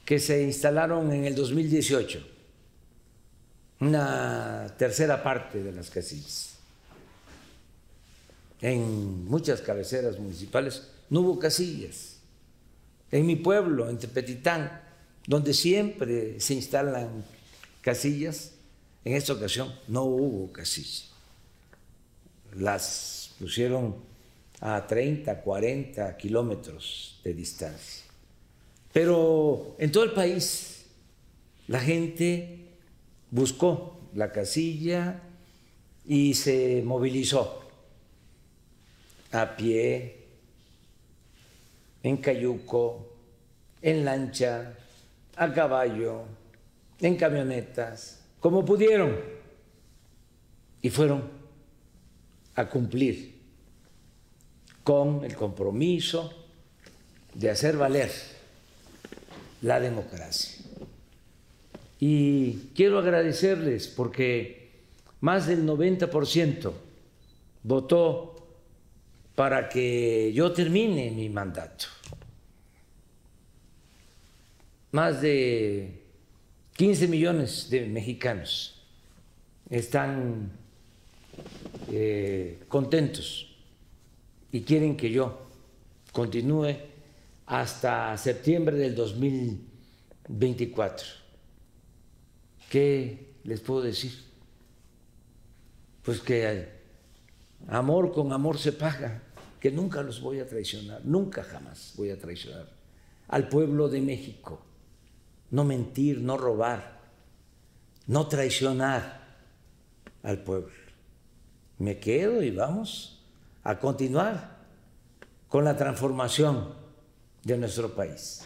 [0.04, 2.24] que se instalaron en el 2018,
[3.80, 6.53] una tercera parte de las casillas.
[8.64, 12.16] En muchas cabeceras municipales no hubo casillas.
[13.11, 14.81] En mi pueblo, en Tepetitán,
[15.27, 17.27] donde siempre se instalan
[17.83, 18.53] casillas,
[19.05, 21.11] en esta ocasión no hubo casillas.
[22.57, 23.96] Las pusieron
[24.61, 28.07] a 30, 40 kilómetros de distancia.
[28.94, 30.87] Pero en todo el país
[31.68, 32.70] la gente
[33.31, 35.20] buscó la casilla
[36.07, 37.63] y se movilizó
[39.35, 40.16] a pie,
[42.03, 43.14] en cayuco,
[43.83, 44.75] en lancha,
[45.37, 46.23] a caballo,
[47.01, 49.16] en camionetas, como pudieron,
[50.81, 51.25] y fueron
[52.55, 53.35] a cumplir
[54.85, 56.33] con el compromiso
[57.35, 58.12] de hacer valer
[59.62, 60.62] la democracia.
[61.99, 64.70] Y quiero agradecerles porque
[65.20, 66.73] más del 90%
[67.62, 68.34] votó
[69.35, 71.87] para que yo termine mi mandato.
[74.92, 76.05] Más de
[76.77, 78.81] 15 millones de mexicanos
[79.68, 80.53] están
[81.90, 83.57] eh, contentos
[84.53, 85.49] y quieren que yo
[86.12, 86.77] continúe
[87.47, 91.07] hasta septiembre del 2024.
[92.70, 94.12] ¿Qué les puedo decir?
[96.03, 96.84] Pues que
[97.68, 99.22] amor con amor se paga,
[99.61, 102.68] que nunca los voy a traicionar, nunca jamás voy a traicionar
[103.29, 104.61] al pueblo de México
[105.55, 106.98] no mentir, no robar,
[108.09, 109.20] no traicionar
[110.24, 110.72] al pueblo.
[111.79, 113.22] Me quedo y vamos
[113.62, 114.57] a continuar
[115.48, 116.74] con la transformación
[117.44, 118.42] de nuestro país.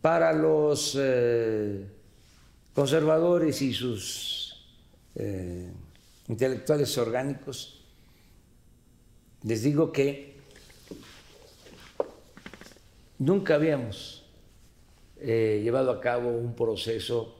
[0.00, 1.88] Para los eh,
[2.72, 4.64] conservadores y sus
[5.16, 5.72] eh,
[6.28, 7.81] intelectuales orgánicos,
[9.44, 10.36] les digo que
[13.18, 14.24] nunca habíamos
[15.20, 17.38] eh, llevado a cabo un proceso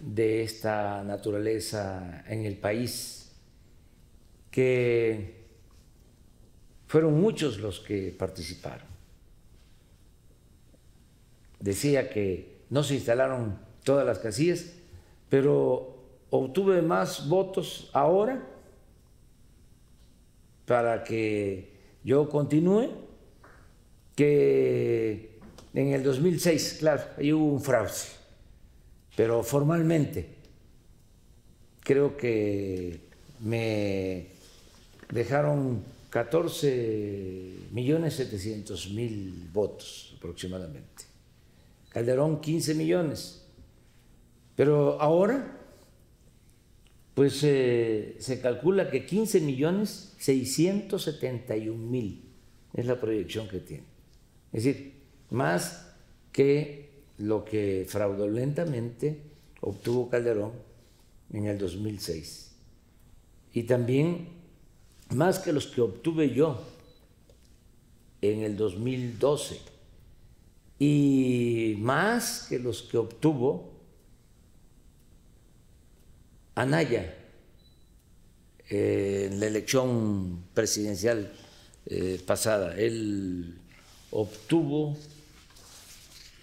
[0.00, 3.32] de esta naturaleza en el país,
[4.50, 5.46] que
[6.86, 8.86] fueron muchos los que participaron.
[11.60, 14.72] Decía que no se instalaron todas las casillas,
[15.28, 15.96] pero
[16.30, 18.57] obtuve más votos ahora
[20.68, 21.72] para que
[22.04, 22.90] yo continúe
[24.14, 25.38] que
[25.72, 27.90] en el 2006, claro, ahí hubo un fraude,
[29.16, 30.28] pero formalmente
[31.80, 33.00] creo que
[33.40, 34.26] me
[35.10, 41.04] dejaron 14 millones 700 mil votos aproximadamente.
[41.88, 43.42] Calderón 15 millones.
[44.54, 45.57] Pero ahora,
[47.18, 52.30] pues eh, se calcula que 15 millones 671 mil
[52.72, 53.82] es la proyección que tiene.
[54.52, 54.92] Es decir,
[55.30, 55.96] más
[56.30, 59.20] que lo que fraudulentamente
[59.60, 60.52] obtuvo Calderón
[61.32, 62.52] en el 2006.
[63.52, 64.28] Y también
[65.12, 66.62] más que los que obtuve yo
[68.22, 69.58] en el 2012
[70.78, 73.77] y más que los que obtuvo
[76.58, 77.14] Anaya
[78.68, 81.32] eh, en la elección presidencial
[81.86, 82.76] eh, pasada.
[82.76, 83.58] Él
[84.10, 84.98] obtuvo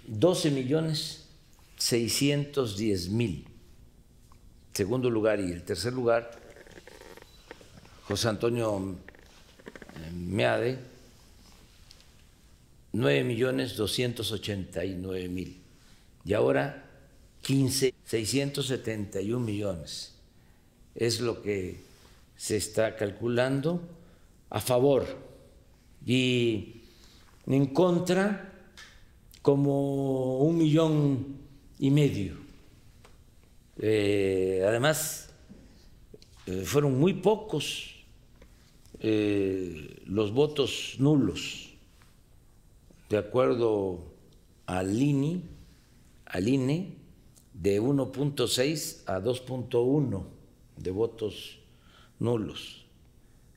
[0.07, 1.25] 12 millones
[1.77, 3.45] 610 mil.
[4.73, 6.31] Segundo lugar y el tercer lugar,
[8.03, 8.95] José Antonio
[9.95, 10.79] eh, Meade,
[12.93, 15.61] 9 millones 289 mil.
[16.23, 16.84] Y ahora
[17.45, 20.15] 15, 671 millones.
[20.95, 21.77] Es lo que
[22.35, 23.81] se está calculando
[24.49, 25.05] a favor.
[26.03, 26.81] Y
[27.45, 28.51] en contra
[29.43, 31.37] como un millón
[31.77, 32.33] y medio.
[33.77, 35.29] Eh, además,
[36.47, 37.93] eh, fueron muy pocos
[39.01, 41.73] eh, los votos nulos,
[43.07, 44.03] de acuerdo
[44.65, 45.43] al INI,
[46.25, 47.04] al INE,
[47.61, 50.23] de 1.6 a 2.1
[50.77, 51.59] de votos
[52.19, 52.85] nulos.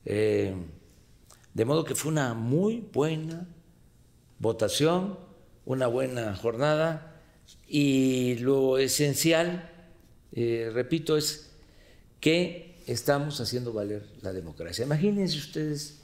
[0.04, 3.46] de modo que fue una muy buena
[4.38, 5.18] votación
[5.66, 7.20] una buena jornada
[7.68, 9.70] y lo esencial
[10.32, 11.50] eh, repito, es
[12.20, 14.84] que estamos haciendo valer la democracia.
[14.84, 16.00] Imagínense ustedes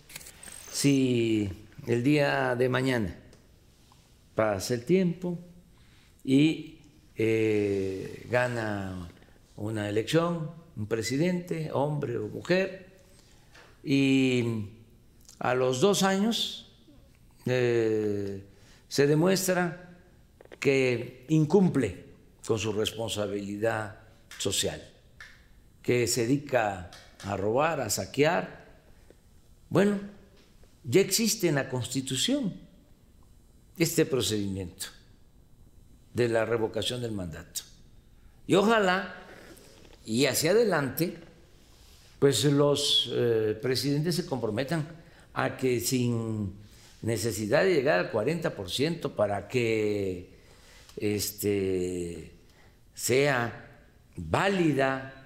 [0.72, 1.50] si
[1.86, 3.16] el día de mañana
[4.34, 5.38] pasa el tiempo
[6.24, 6.73] y
[7.16, 9.08] eh, gana
[9.56, 13.02] una elección, un presidente, hombre o mujer,
[13.84, 14.68] y
[15.38, 16.72] a los dos años
[17.46, 18.42] eh,
[18.88, 19.98] se demuestra
[20.58, 22.04] que incumple
[22.46, 24.00] con su responsabilidad
[24.38, 24.82] social,
[25.82, 26.90] que se dedica
[27.22, 28.64] a robar, a saquear.
[29.68, 30.00] Bueno,
[30.82, 32.54] ya existe en la Constitución
[33.78, 34.86] este procedimiento
[36.14, 37.62] de la revocación del mandato.
[38.46, 39.14] Y ojalá,
[40.06, 41.16] y hacia adelante,
[42.18, 44.86] pues los eh, presidentes se comprometan
[45.34, 46.54] a que sin
[47.02, 50.30] necesidad de llegar al 40% para que
[50.96, 52.30] este,
[52.94, 53.82] sea
[54.16, 55.24] válida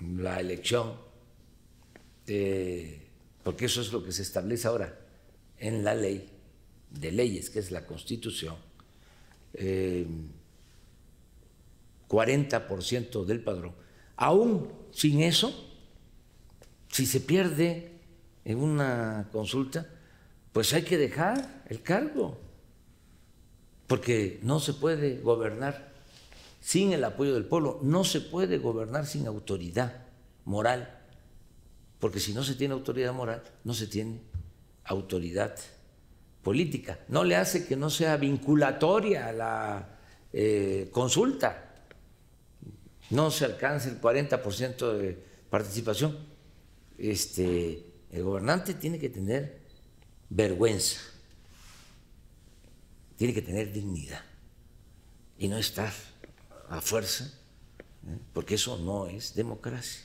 [0.00, 0.94] la elección,
[3.44, 4.98] porque eso es lo que se establece ahora
[5.58, 6.28] en la ley
[6.90, 8.56] de leyes, que es la Constitución,
[12.08, 13.74] 40% del padrón.
[14.16, 15.52] Aún sin eso,
[16.90, 18.00] si se pierde
[18.44, 19.86] en una consulta,
[20.52, 22.38] pues hay que dejar el cargo,
[23.86, 25.92] porque no se puede gobernar
[26.60, 30.06] sin el apoyo del pueblo, no se puede gobernar sin autoridad
[30.44, 30.98] moral,
[32.00, 34.20] porque si no se tiene autoridad moral, no se tiene
[34.84, 35.54] autoridad
[36.46, 37.00] política.
[37.08, 39.98] No le hace que no sea vinculatoria la
[40.32, 41.74] eh, consulta,
[43.10, 45.18] no se alcance el 40% de
[45.50, 46.16] participación.
[46.98, 49.58] Este, el gobernante tiene que tener
[50.30, 51.00] vergüenza,
[53.16, 54.22] tiene que tener dignidad
[55.38, 55.92] y no estar
[56.68, 57.24] a fuerza,
[58.06, 58.18] ¿eh?
[58.32, 60.04] porque eso no es democracia,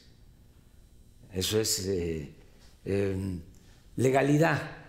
[1.33, 2.33] eso es eh,
[2.83, 3.41] em,
[3.95, 4.80] legalidad,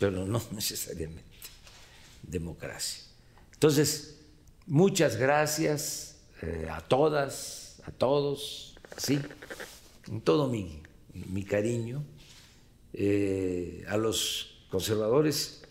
[0.00, 1.22] pero no necesariamente
[2.24, 3.04] democracia.
[3.52, 4.16] Entonces,
[4.66, 9.20] muchas gracias eh, a todas, a todos, sí,
[10.04, 10.82] con todo mi,
[11.12, 12.02] mi cariño,
[13.86, 15.62] a los conservadores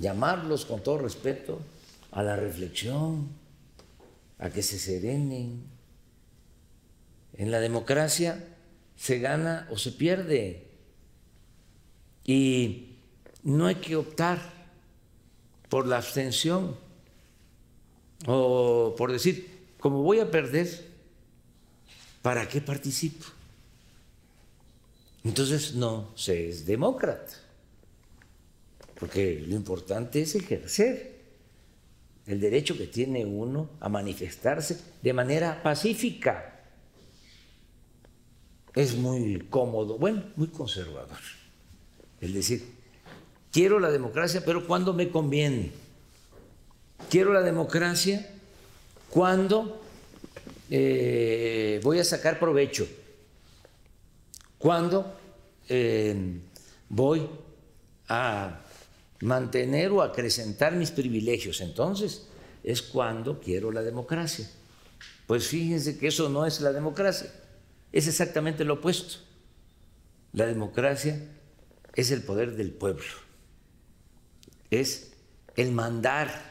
[0.00, 1.60] llamarlos con todo respeto
[2.10, 3.28] a la reflexión,
[4.38, 5.62] a que se serenen.
[7.34, 8.42] En la democracia
[8.96, 10.69] se gana o se pierde
[12.24, 12.96] y
[13.42, 14.40] no hay que optar
[15.68, 16.76] por la abstención
[18.26, 20.68] o por decir, como voy a perder,
[22.22, 23.26] ¿para qué participo?
[25.24, 27.50] Entonces no se es demócrata
[29.00, 31.18] porque lo importante es ejercer
[32.26, 36.60] el derecho que tiene uno a manifestarse de manera pacífica.
[38.74, 41.18] Es muy cómodo, bueno, muy conservador.
[42.20, 42.64] Es decir,
[43.50, 45.72] quiero la democracia, pero cuando me conviene.
[47.08, 48.30] Quiero la democracia
[49.08, 49.80] cuando
[50.68, 52.86] eh, voy a sacar provecho,
[54.58, 55.18] cuando
[55.68, 56.40] eh,
[56.88, 57.28] voy
[58.08, 58.60] a
[59.20, 61.60] mantener o acrecentar mis privilegios.
[61.60, 62.26] Entonces
[62.62, 64.48] es cuando quiero la democracia.
[65.26, 67.32] Pues fíjense que eso no es la democracia,
[67.92, 69.18] es exactamente lo opuesto.
[70.32, 71.20] La democracia
[71.94, 73.04] es el poder del pueblo,
[74.70, 75.12] es
[75.56, 76.50] el mandar,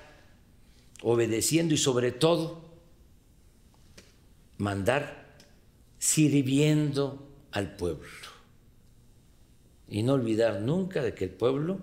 [1.01, 2.61] obedeciendo y sobre todo
[4.57, 5.37] mandar
[5.97, 8.07] sirviendo al pueblo.
[9.87, 11.79] Y no olvidar nunca de que el pueblo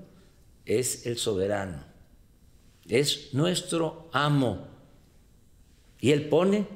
[0.64, 1.85] es el soberano,
[2.87, 4.69] es nuestro amo.
[5.99, 6.66] Y Él pone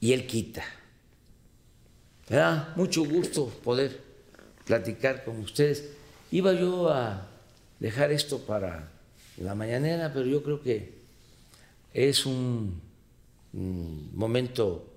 [0.00, 0.64] y Él quita.
[2.28, 4.07] Me da mucho gusto poder
[4.68, 5.88] platicar con ustedes.
[6.30, 7.26] Iba yo a
[7.80, 8.92] dejar esto para
[9.38, 10.98] la mañanera, pero yo creo que
[11.94, 12.80] es un,
[13.54, 14.92] un momento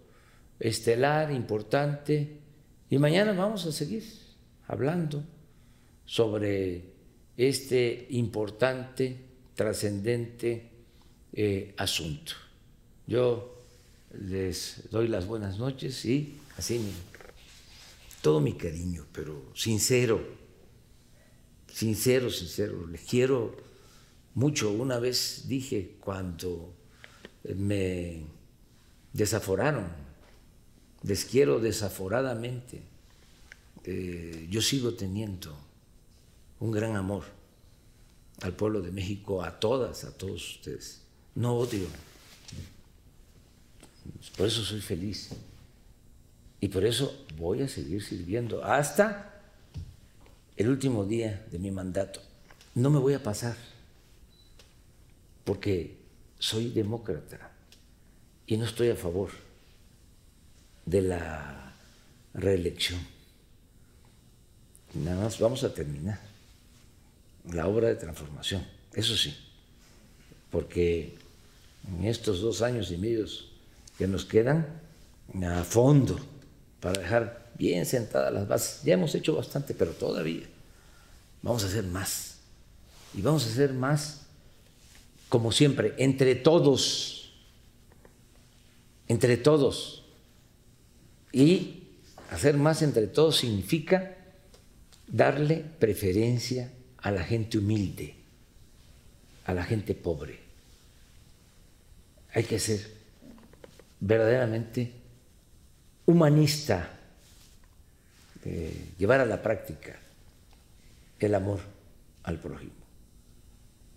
[0.59, 2.37] estelar, importante,
[2.89, 4.03] y mañana vamos a seguir
[4.67, 5.23] hablando
[6.05, 6.83] sobre
[7.37, 9.17] este importante,
[9.55, 10.69] trascendente
[11.31, 12.33] eh, asunto.
[13.07, 13.63] Yo
[14.19, 16.91] les doy las buenas noches y así
[18.21, 20.21] todo mi cariño, pero sincero,
[21.67, 23.55] sincero, sincero, les quiero
[24.35, 24.71] mucho.
[24.71, 26.73] Una vez dije cuando
[27.55, 28.23] me
[29.13, 29.87] desaforaron,
[31.03, 32.83] les quiero desaforadamente,
[33.83, 35.57] eh, yo sigo teniendo
[36.59, 37.23] un gran amor
[38.41, 41.01] al pueblo de México, a todas, a todos ustedes.
[41.33, 41.87] No odio
[44.37, 45.29] Por eso soy feliz.
[46.61, 49.41] Y por eso voy a seguir sirviendo hasta
[50.55, 52.21] el último día de mi mandato.
[52.75, 53.57] No me voy a pasar,
[55.43, 55.97] porque
[56.37, 57.51] soy demócrata
[58.45, 59.31] y no estoy a favor
[60.85, 61.73] de la
[62.35, 62.99] reelección.
[64.93, 66.19] Nada más vamos a terminar
[67.51, 69.35] la obra de transformación, eso sí,
[70.51, 71.15] porque
[71.87, 73.25] en estos dos años y medio
[73.97, 74.67] que nos quedan,
[75.43, 76.19] a fondo,
[76.81, 78.83] para dejar bien sentadas las bases.
[78.83, 80.47] Ya hemos hecho bastante, pero todavía
[81.41, 82.39] vamos a hacer más.
[83.13, 84.21] Y vamos a hacer más,
[85.29, 87.33] como siempre, entre todos,
[89.07, 90.05] entre todos.
[91.31, 91.83] Y
[92.31, 94.17] hacer más entre todos significa
[95.07, 98.15] darle preferencia a la gente humilde,
[99.45, 100.39] a la gente pobre.
[102.33, 102.79] Hay que ser
[103.99, 105.00] verdaderamente
[106.05, 106.89] humanista,
[108.97, 109.99] llevar a la práctica
[111.19, 111.59] el amor
[112.23, 112.71] al prójimo,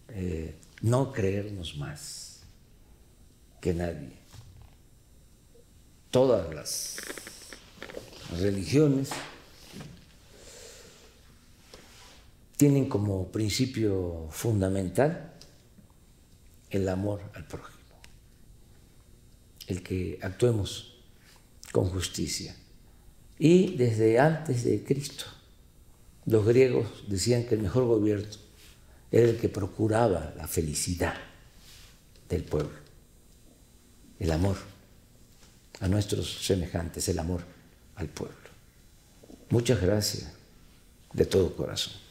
[0.09, 2.40] eh, no creernos más
[3.61, 4.12] que nadie.
[6.11, 6.96] Todas las
[8.38, 9.11] religiones
[12.57, 15.32] tienen como principio fundamental
[16.70, 17.78] el amor al prójimo,
[19.66, 20.93] el que actuemos
[21.75, 22.55] con justicia.
[23.37, 25.25] Y desde antes de Cristo,
[26.25, 28.29] los griegos decían que el mejor gobierno
[29.11, 31.16] era el que procuraba la felicidad
[32.29, 32.79] del pueblo,
[34.20, 34.57] el amor
[35.81, 37.43] a nuestros semejantes, el amor
[37.97, 38.37] al pueblo.
[39.51, 40.31] Muchas gracias
[41.12, 42.03] de todo corazón.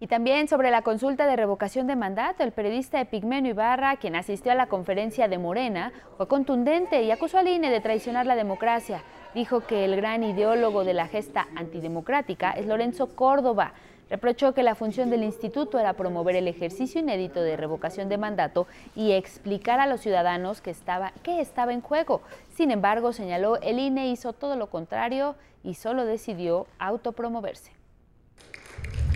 [0.00, 4.50] Y también sobre la consulta de revocación de mandato, el periodista Epigmenio Ibarra, quien asistió
[4.50, 9.02] a la conferencia de Morena, fue contundente y acusó al INE de traicionar la democracia.
[9.34, 13.72] Dijo que el gran ideólogo de la gesta antidemocrática es Lorenzo Córdoba.
[14.10, 18.66] Reprochó que la función del instituto era promover el ejercicio inédito de revocación de mandato
[18.96, 22.20] y explicar a los ciudadanos que estaba, qué estaba en juego.
[22.52, 27.73] Sin embargo, señaló, el INE hizo todo lo contrario y solo decidió autopromoverse.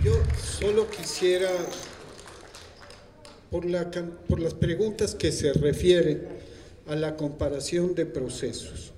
[0.03, 0.13] Yo
[0.57, 1.49] solo quisiera,
[3.51, 6.21] por, las preguntas que se refieren
[6.87, 8.93] a la comparación de procesos,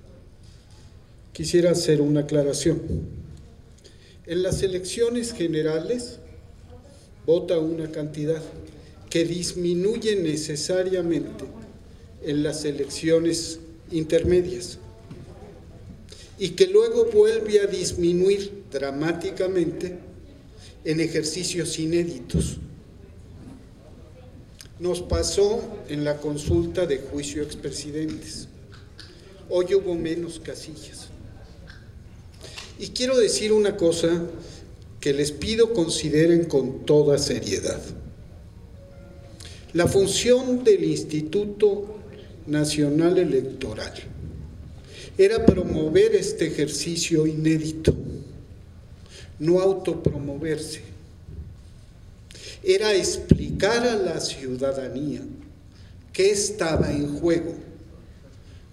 [1.32, 2.80] quisiera hacer una aclaración.
[4.26, 6.20] En las elecciones generales
[7.26, 8.40] vota una cantidad
[9.10, 11.44] que disminuye necesariamente
[12.22, 13.58] en las elecciones
[13.90, 14.78] intermedias
[16.38, 20.11] y que luego vuelve a disminuir dramáticamente
[20.84, 22.56] en ejercicios inéditos.
[24.78, 28.48] Nos pasó en la consulta de juicio expresidentes.
[29.48, 31.08] Hoy hubo menos casillas.
[32.78, 34.26] Y quiero decir una cosa
[35.00, 37.80] que les pido consideren con toda seriedad.
[39.72, 41.96] La función del Instituto
[42.46, 43.92] Nacional Electoral
[45.16, 47.94] era promover este ejercicio inédito
[49.42, 50.82] no autopromoverse.
[52.62, 55.20] Era explicar a la ciudadanía
[56.12, 57.52] qué estaba en juego,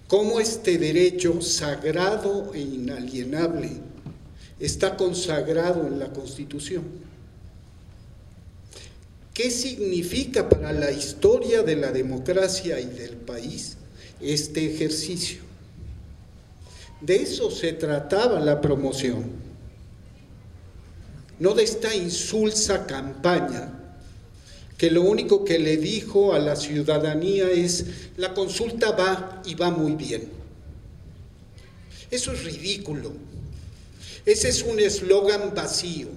[0.08, 3.72] cómo este derecho sagrado e inalienable
[4.60, 6.84] está consagrado en la Constitución.
[9.34, 13.76] ¿Qué significa para la historia de la democracia y del país
[14.22, 15.40] este ejercicio?
[17.02, 19.39] De eso se trataba la promoción
[21.40, 23.74] no de esta insulsa campaña
[24.78, 27.86] que lo único que le dijo a la ciudadanía es,
[28.16, 30.30] la consulta va y va muy bien.
[32.10, 33.12] Eso es ridículo.
[34.26, 36.08] Ese es un eslogan vacío.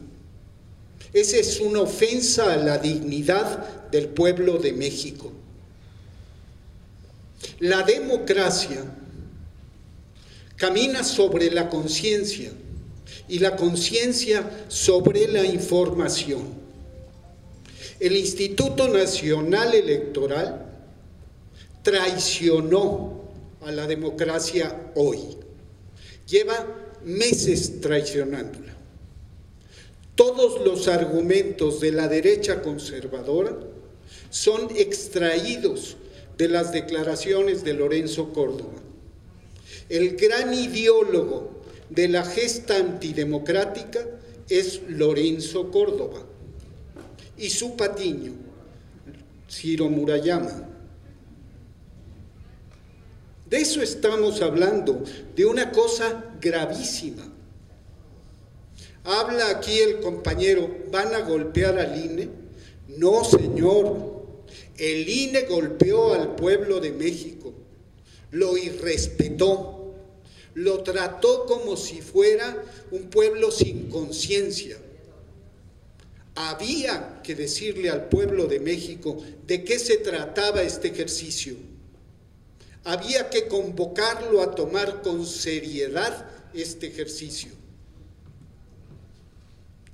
[1.12, 5.32] Esa es una ofensa a la dignidad del pueblo de México.
[7.58, 8.84] La democracia
[10.56, 12.52] camina sobre la conciencia
[13.28, 16.62] y la conciencia sobre la información.
[18.00, 20.66] El Instituto Nacional Electoral
[21.82, 23.22] traicionó
[23.60, 25.18] a la democracia hoy.
[26.26, 26.66] Lleva
[27.04, 28.72] meses traicionándola.
[30.14, 33.56] Todos los argumentos de la derecha conservadora
[34.30, 35.96] son extraídos
[36.36, 38.80] de las declaraciones de Lorenzo Córdoba.
[39.88, 41.61] El gran ideólogo
[41.94, 44.00] de la gesta antidemocrática
[44.48, 46.22] es Lorenzo Córdoba
[47.36, 48.32] y su patiño,
[49.50, 50.68] Ciro Murayama.
[53.48, 55.02] De eso estamos hablando,
[55.36, 57.30] de una cosa gravísima.
[59.04, 62.28] Habla aquí el compañero, ¿van a golpear al INE?
[62.96, 64.12] No, señor.
[64.78, 67.52] El INE golpeó al pueblo de México,
[68.30, 69.81] lo irrespetó,
[70.54, 74.78] lo trató como si fuera un pueblo sin conciencia.
[76.34, 81.56] Había que decirle al pueblo de México de qué se trataba este ejercicio.
[82.84, 87.50] Había que convocarlo a tomar con seriedad este ejercicio.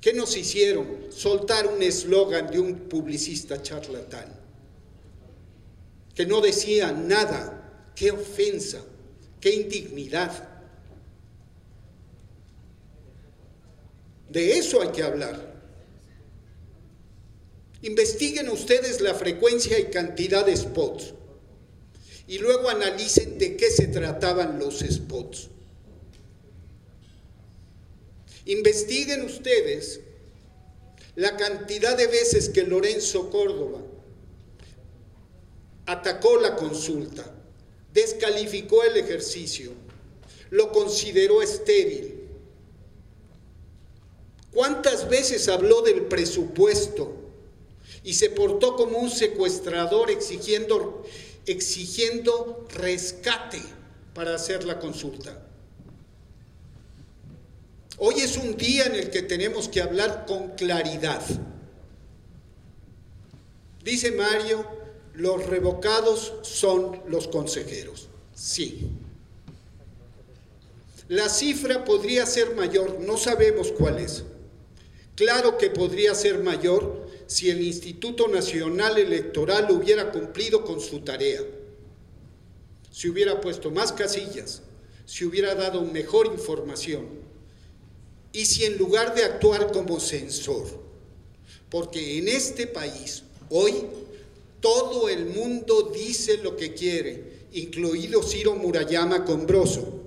[0.01, 0.87] ¿Qué nos hicieron?
[1.11, 4.33] Soltar un eslogan de un publicista charlatán,
[6.15, 8.81] que no decía nada, qué ofensa,
[9.41, 10.48] qué indignidad.
[14.29, 15.49] De eso hay que hablar.
[17.83, 21.14] Investiguen ustedes la frecuencia y cantidad de spots
[22.26, 25.49] y luego analicen de qué se trataban los spots.
[28.45, 30.01] Investiguen ustedes
[31.14, 33.81] la cantidad de veces que Lorenzo Córdoba
[35.87, 37.24] atacó la consulta,
[37.93, 39.72] descalificó el ejercicio,
[40.51, 42.18] lo consideró estéril.
[44.59, 47.15] ¿Cuántas veces habló del presupuesto
[48.03, 51.05] y se portó como un secuestrador exigiendo,
[51.47, 53.63] exigiendo rescate
[54.15, 55.47] para hacer la consulta?
[57.99, 61.23] Hoy es un día en el que tenemos que hablar con claridad.
[63.85, 64.67] Dice Mario,
[65.15, 68.09] los revocados son los consejeros.
[68.35, 68.91] Sí.
[71.07, 74.25] La cifra podría ser mayor, no sabemos cuál es.
[75.19, 81.41] Claro que podría ser mayor si el Instituto Nacional Electoral hubiera cumplido con su tarea,
[82.93, 84.62] si hubiera puesto más casillas,
[85.07, 87.09] si hubiera dado mejor información
[88.33, 90.69] y si en lugar de actuar como censor,
[91.69, 93.75] porque en este país hoy
[94.61, 100.01] todo el mundo dice lo que quiere, incluido Ciro Murayama Combroso,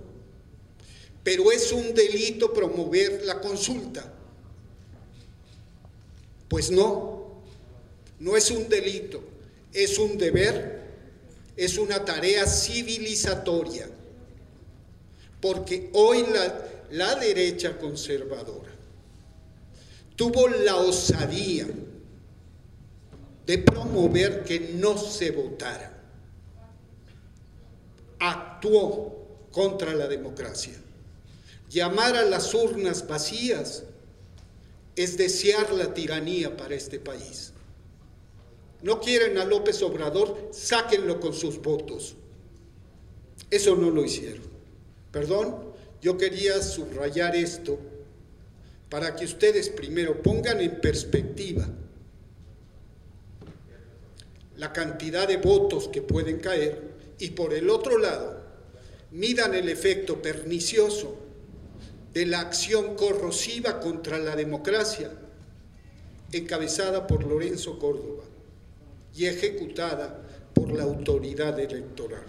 [1.22, 4.20] pero es un delito promover la consulta.
[6.52, 7.43] Pues no,
[8.20, 9.24] no es un delito,
[9.72, 10.82] es un deber,
[11.56, 13.88] es una tarea civilizatoria,
[15.39, 18.70] porque hoy la, la derecha conservadora
[20.18, 21.68] tuvo la osadía
[23.45, 26.04] de promover que no se votara.
[28.20, 30.74] Actuó contra la democracia.
[31.70, 33.86] Llamar a las urnas vacías
[34.96, 37.54] es desear la tiranía para este país.
[38.82, 42.16] No quieren a López Obrador, sáquenlo con sus votos.
[43.50, 44.44] Eso no lo hicieron.
[45.12, 45.72] ¿Perdón?
[46.02, 47.80] Yo quería subrayar esto
[48.89, 51.68] para que ustedes primero pongan en perspectiva
[54.58, 58.42] la cantidad de votos que pueden caer y por el otro lado
[59.12, 61.18] midan el efecto pernicioso
[62.14, 65.12] de la acción corrosiva contra la democracia
[66.32, 68.24] encabezada por Lorenzo Córdoba
[69.16, 70.22] y ejecutada
[70.53, 72.26] por la autoridad electoral.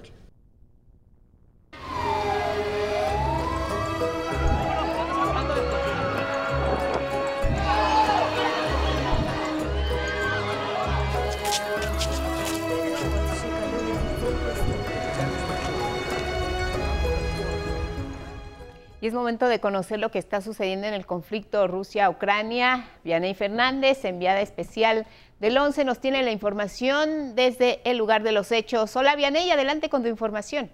[19.02, 22.88] Y es momento de conocer lo que está sucediendo en el conflicto Rusia-Ucrania.
[23.02, 25.08] Vianey Fernández, enviada especial
[25.40, 28.94] del 11, nos tiene la información desde el lugar de los hechos.
[28.94, 30.70] Hola Vianey, adelante con tu información.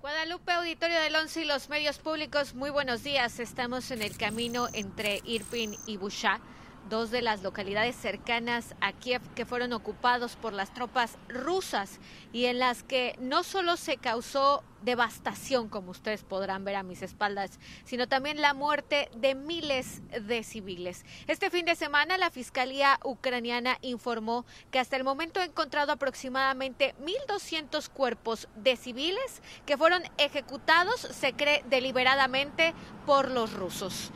[0.00, 3.40] Guadalupe, auditorio del 11 y los medios públicos, muy buenos días.
[3.40, 6.40] Estamos en el camino entre Irpin y Busha
[6.88, 11.98] dos de las localidades cercanas a Kiev que fueron ocupados por las tropas rusas
[12.32, 17.02] y en las que no solo se causó devastación, como ustedes podrán ver a mis
[17.02, 21.04] espaldas, sino también la muerte de miles de civiles.
[21.26, 26.94] Este fin de semana la Fiscalía ucraniana informó que hasta el momento ha encontrado aproximadamente
[27.02, 32.74] 1.200 cuerpos de civiles que fueron ejecutados, se cree, deliberadamente
[33.04, 34.12] por los rusos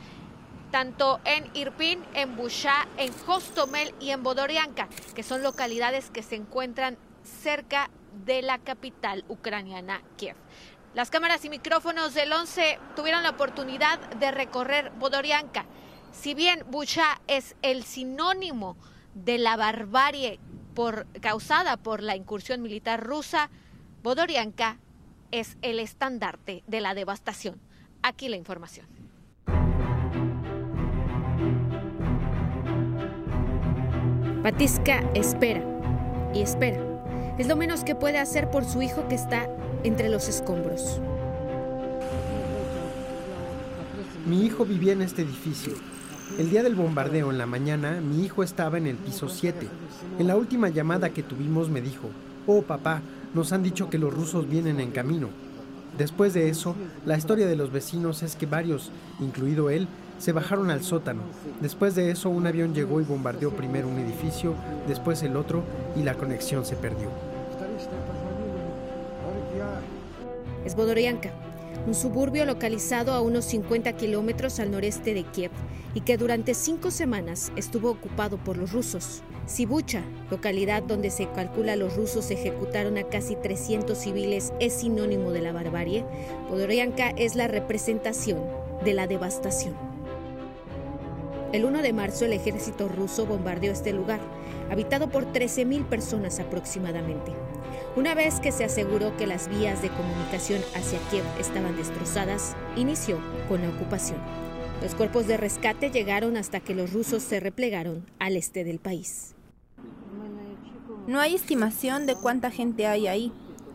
[0.73, 6.35] tanto en Irpin, en Busha, en Hostomel y en Bodorianka, que son localidades que se
[6.35, 7.91] encuentran cerca
[8.25, 10.35] de la capital ucraniana, Kiev.
[10.95, 15.67] Las cámaras y micrófonos del 11 tuvieron la oportunidad de recorrer Bodorianka.
[16.11, 18.75] Si bien Busha es el sinónimo
[19.13, 20.39] de la barbarie
[21.21, 23.51] causada por la incursión militar rusa,
[24.01, 24.79] Bodorianka
[25.29, 27.61] es el estandarte de la devastación.
[28.01, 29.02] Aquí la información.
[34.43, 35.63] Patisca espera
[36.33, 36.83] y espera.
[37.37, 39.47] Es lo menos que puede hacer por su hijo que está
[39.85, 40.99] entre los escombros.
[44.25, 45.71] Mi hijo vivía en este edificio.
[46.37, 49.65] El día del bombardeo en la mañana, mi hijo estaba en el piso 7.
[50.19, 52.09] En la última llamada que tuvimos me dijo,
[52.45, 53.01] oh papá,
[53.33, 55.29] nos han dicho que los rusos vienen en camino.
[55.97, 56.75] Después de eso,
[57.05, 58.91] la historia de los vecinos es que varios,
[59.21, 59.87] incluido él,
[60.17, 61.21] se bajaron al sótano.
[61.61, 64.55] Después de eso, un avión llegó y bombardeó primero un edificio,
[64.87, 65.63] después el otro,
[65.95, 67.09] y la conexión se perdió.
[70.65, 71.31] Es Bodorianka,
[71.85, 75.51] un suburbio localizado a unos 50 kilómetros al noreste de Kiev
[75.93, 79.21] y que durante cinco semanas estuvo ocupado por los rusos.
[79.45, 80.01] Sibucha,
[80.31, 85.51] localidad donde se calcula los rusos ejecutaron a casi 300 civiles, es sinónimo de la
[85.51, 86.05] barbarie.
[86.49, 88.39] Podorianka es la representación
[88.85, 89.92] de la devastación.
[91.53, 94.19] El 1 de marzo el ejército ruso bombardeó este lugar,
[94.71, 97.31] habitado por 13.000 personas aproximadamente.
[97.95, 103.19] Una vez que se aseguró que las vías de comunicación hacia Kiev estaban destrozadas, inició
[103.47, 104.17] con la ocupación.
[104.81, 109.35] Los cuerpos de rescate llegaron hasta que los rusos se replegaron al este del país.
[111.05, 113.31] No hay estimación de cuánta gente hay ahí,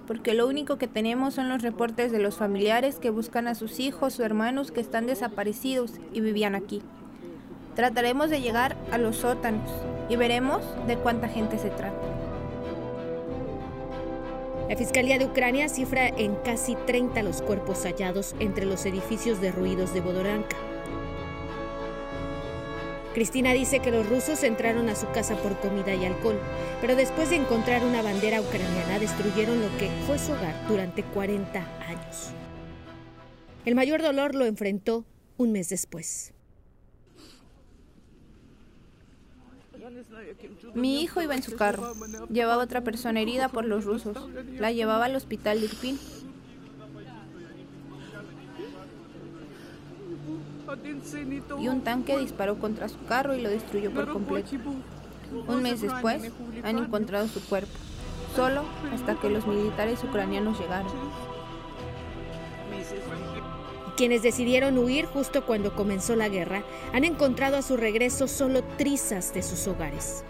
[0.08, 3.78] porque lo único que tenemos son los reportes de los familiares que buscan a sus
[3.78, 6.82] hijos o hermanos que están desaparecidos y vivían aquí.
[7.78, 9.70] Trataremos de llegar a los sótanos
[10.08, 12.02] y veremos de cuánta gente se trata.
[14.68, 19.94] La Fiscalía de Ucrania cifra en casi 30 los cuerpos hallados entre los edificios derruidos
[19.94, 20.56] de Bodoranka.
[23.14, 26.40] Cristina dice que los rusos entraron a su casa por comida y alcohol,
[26.80, 31.60] pero después de encontrar una bandera ucraniana destruyeron lo que fue su hogar durante 40
[31.86, 32.30] años.
[33.64, 35.04] El mayor dolor lo enfrentó
[35.36, 36.34] un mes después.
[40.74, 41.94] Mi hijo iba en su carro.
[42.30, 44.16] Llevaba otra persona herida por los rusos.
[44.58, 45.98] La llevaba al hospital de Irpin.
[51.58, 54.50] Y un tanque disparó contra su carro y lo destruyó por completo.
[55.46, 56.30] Un mes después,
[56.62, 57.72] han encontrado su cuerpo,
[58.34, 60.92] solo hasta que los militares ucranianos llegaron.
[63.98, 69.34] Quienes decidieron huir justo cuando comenzó la guerra han encontrado a su regreso solo trizas
[69.34, 70.22] de sus hogares.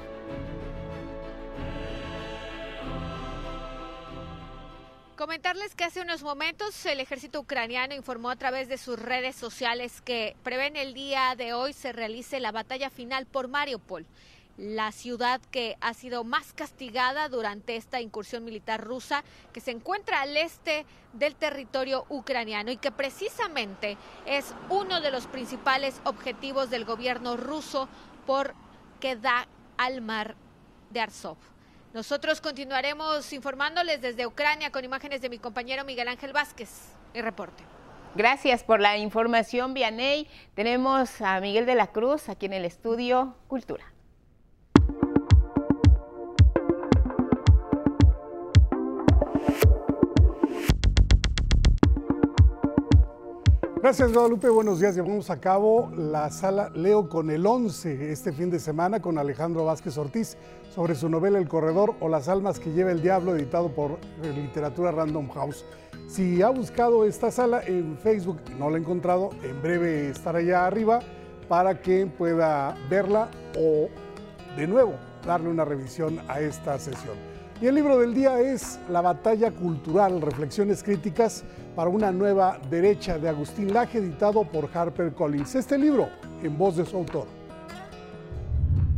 [5.16, 10.00] Comentarles que hace unos momentos el ejército ucraniano informó a través de sus redes sociales
[10.00, 14.06] que prevén el día de hoy se realice la batalla final por Mariupol,
[14.58, 20.20] la ciudad que ha sido más castigada durante esta incursión militar rusa que se encuentra
[20.20, 23.96] al este del territorio ucraniano y que precisamente
[24.26, 27.88] es uno de los principales objetivos del gobierno ruso
[28.26, 29.46] porque da
[29.76, 30.34] al mar
[30.90, 31.38] de Arzov.
[31.94, 36.96] Nosotros continuaremos informándoles desde Ucrania con imágenes de mi compañero Miguel Ángel Vázquez.
[37.14, 37.62] El reporte.
[38.14, 40.26] Gracias por la información, Vianey.
[40.54, 43.84] Tenemos a Miguel de la Cruz aquí en el estudio Cultura.
[53.88, 54.94] Gracias Guadalupe, buenos días.
[54.94, 59.64] Llevamos a cabo la sala Leo con el 11 este fin de semana con Alejandro
[59.64, 60.36] Vázquez Ortiz
[60.74, 64.92] sobre su novela El Corredor o Las Almas que lleva el Diablo, editado por Literatura
[64.92, 65.64] Random House.
[66.06, 70.66] Si ha buscado esta sala en Facebook no la ha encontrado, en breve estará allá
[70.66, 70.98] arriba
[71.48, 73.88] para que pueda verla o
[74.54, 77.16] de nuevo darle una revisión a esta sesión.
[77.60, 81.42] Y el libro del día es La batalla cultural, reflexiones críticas
[81.74, 85.56] para una nueva derecha de Agustín Laje, editado por Harper Collins.
[85.56, 86.08] Este libro,
[86.42, 87.37] en voz de su autor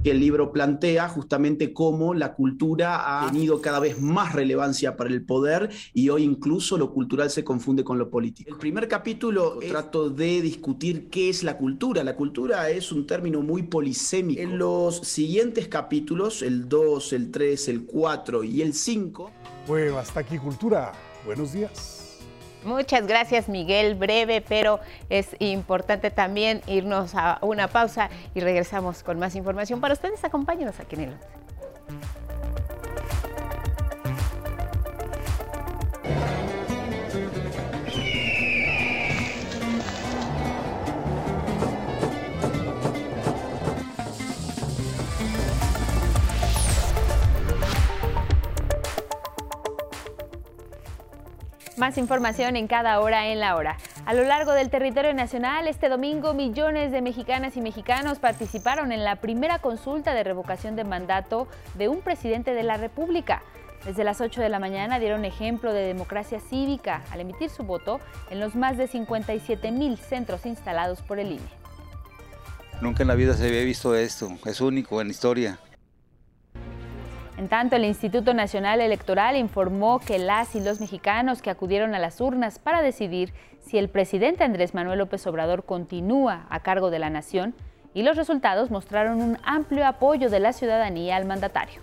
[0.03, 5.11] que el libro plantea justamente cómo la cultura ha tenido cada vez más relevancia para
[5.11, 8.51] el poder y hoy incluso lo cultural se confunde con lo político.
[8.51, 12.03] El primer capítulo trato de discutir qué es la cultura.
[12.03, 14.41] La cultura es un término muy polisémico.
[14.41, 19.31] En los siguientes capítulos, el 2, el 3, el 4 y el 5.
[19.67, 20.93] Bueno, hasta aquí cultura.
[21.27, 22.00] Buenos días.
[22.65, 29.19] Muchas gracias Miguel, breve pero es importante también irnos a una pausa y regresamos con
[29.19, 30.23] más información para ustedes.
[30.25, 31.15] Acompáñenos aquí en el...
[51.81, 53.79] Más información en cada hora en la hora.
[54.05, 59.03] A lo largo del territorio nacional, este domingo millones de mexicanas y mexicanos participaron en
[59.03, 63.43] la primera consulta de revocación de mandato de un presidente de la República.
[63.87, 67.99] Desde las 8 de la mañana dieron ejemplo de democracia cívica al emitir su voto
[68.29, 71.49] en los más de 57 mil centros instalados por el INE.
[72.83, 75.59] Nunca en la vida se había visto esto, es único en la historia.
[77.41, 81.99] En tanto, el Instituto Nacional Electoral informó que las y los mexicanos que acudieron a
[81.99, 86.99] las urnas para decidir si el presidente Andrés Manuel López Obrador continúa a cargo de
[86.99, 87.55] la nación
[87.95, 91.81] y los resultados mostraron un amplio apoyo de la ciudadanía al mandatario.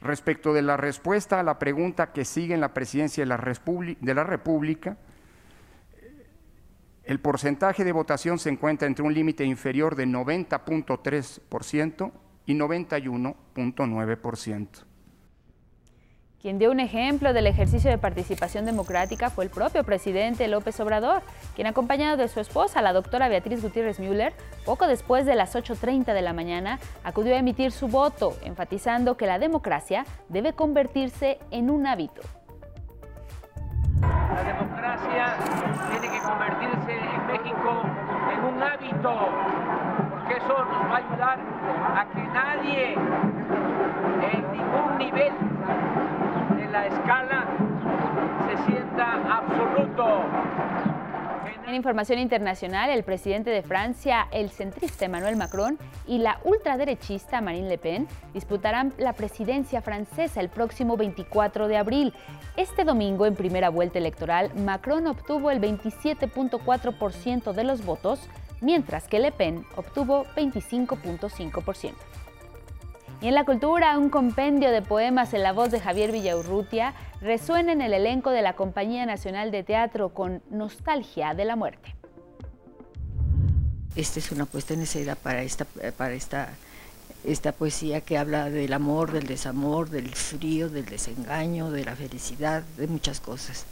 [0.00, 4.14] Respecto de la respuesta a la pregunta que sigue en la presidencia de la, de
[4.14, 4.98] la República,
[7.02, 12.12] el porcentaje de votación se encuentra entre un límite inferior de 90.3%
[12.46, 14.84] y 91.9%.
[16.42, 21.22] Quien dio un ejemplo del ejercicio de participación democrática fue el propio presidente López Obrador,
[21.54, 24.32] quien acompañado de su esposa, la doctora Beatriz Gutiérrez Müller,
[24.64, 29.26] poco después de las 8.30 de la mañana, acudió a emitir su voto, enfatizando que
[29.26, 32.22] la democracia debe convertirse en un hábito.
[34.00, 35.36] La democracia
[35.92, 37.82] tiene que convertirse en México
[38.32, 39.12] en un hábito
[40.36, 41.38] eso nos va a ayudar
[41.82, 42.94] a que nadie
[44.32, 45.32] en ningún nivel
[46.56, 47.46] de la escala
[48.48, 50.22] se sienta absoluto.
[51.66, 57.68] En información internacional, el presidente de Francia, el centrista Emmanuel Macron y la ultraderechista Marine
[57.68, 62.12] Le Pen disputarán la presidencia francesa el próximo 24 de abril.
[62.56, 68.28] Este domingo, en primera vuelta electoral, Macron obtuvo el 27.4% de los votos,
[68.62, 71.92] mientras que Le Pen obtuvo 25.5%.
[73.20, 77.70] Y en la cultura, un compendio de poemas en la voz de Javier Villaurrutia resuena
[77.70, 81.94] en el elenco de la Compañía Nacional de Teatro con Nostalgia de la Muerte.
[83.94, 86.48] Esta es una puesta en escena para esta, para esta,
[87.24, 92.62] esta poesía que habla del amor, del desamor, del frío, del desengaño, de la felicidad,
[92.76, 93.66] de muchas cosas.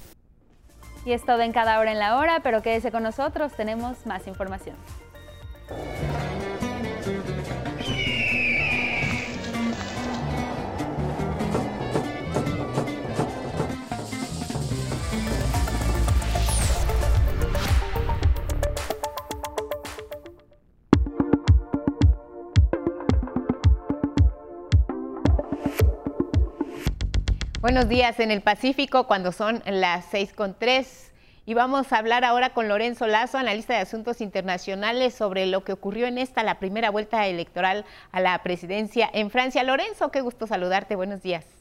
[1.05, 4.27] Y es todo en cada hora en la hora, pero quédese con nosotros, tenemos más
[4.27, 4.77] información.
[27.71, 31.13] Buenos días en el Pacífico cuando son las seis con tres.
[31.47, 35.75] Y vamos a hablar ahora con Lorenzo Lazo, analista de asuntos internacionales, sobre lo que
[35.75, 39.63] ocurrió en esta, la primera vuelta electoral a la presidencia en Francia.
[39.63, 40.97] Lorenzo, qué gusto saludarte.
[40.97, 41.60] Buenos días.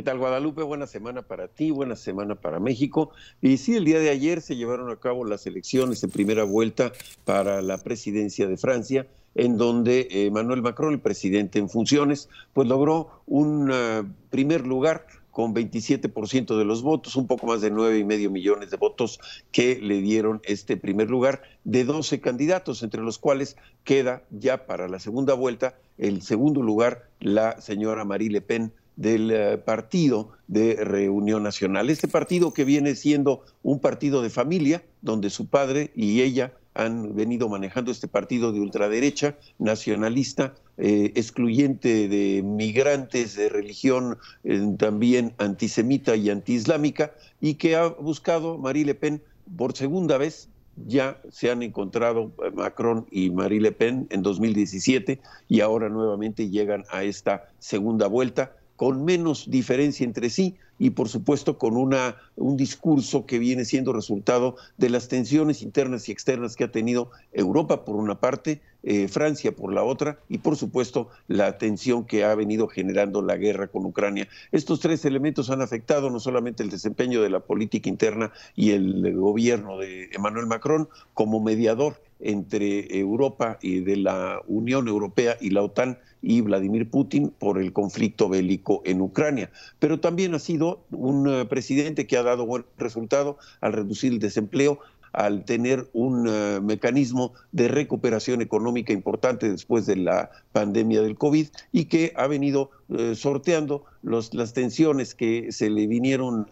[0.00, 0.62] ¿Qué tal Guadalupe?
[0.62, 3.10] Buena semana para ti, buena semana para México.
[3.42, 6.94] Y sí, el día de ayer se llevaron a cabo las elecciones en primera vuelta
[7.26, 13.10] para la presidencia de Francia en donde Emmanuel Macron, el presidente en funciones, pues logró
[13.26, 18.04] un eh, primer lugar con 27% de los votos, un poco más de nueve y
[18.04, 19.20] medio millones de votos
[19.52, 24.88] que le dieron este primer lugar de 12 candidatos, entre los cuales queda ya para
[24.88, 30.76] la segunda vuelta el segundo lugar la señora Marie Le Pen del eh, partido de
[30.76, 31.90] Reunión Nacional.
[31.90, 37.14] Este partido que viene siendo un partido de familia, donde su padre y ella han
[37.14, 45.34] venido manejando este partido de ultraderecha, nacionalista, eh, excluyente de migrantes de religión eh, también
[45.38, 49.22] antisemita y antiislámica, y que ha buscado Marie Le Pen
[49.56, 50.48] por segunda vez.
[50.86, 56.84] Ya se han encontrado Macron y Marie Le Pen en 2017 y ahora nuevamente llegan
[56.90, 62.56] a esta segunda vuelta con menos diferencia entre sí, y por supuesto con una, un
[62.56, 67.84] discurso que viene siendo resultado de las tensiones internas y externas que ha tenido Europa
[67.84, 72.34] por una parte, eh, Francia por la otra y por supuesto la tensión que ha
[72.34, 74.28] venido generando la guerra con Ucrania.
[74.50, 79.14] Estos tres elementos han afectado no solamente el desempeño de la política interna y el
[79.14, 85.62] gobierno de Emmanuel Macron como mediador entre Europa y de la Unión Europea y la
[85.62, 89.50] OTAN y Vladimir Putin por el conflicto bélico en Ucrania.
[89.78, 94.18] Pero también ha sido un eh, presidente que ha dado buen resultado al reducir el
[94.18, 94.80] desempleo,
[95.12, 101.48] al tener un eh, mecanismo de recuperación económica importante después de la pandemia del COVID
[101.72, 106.48] y que ha venido eh, sorteando las tensiones que se le vinieron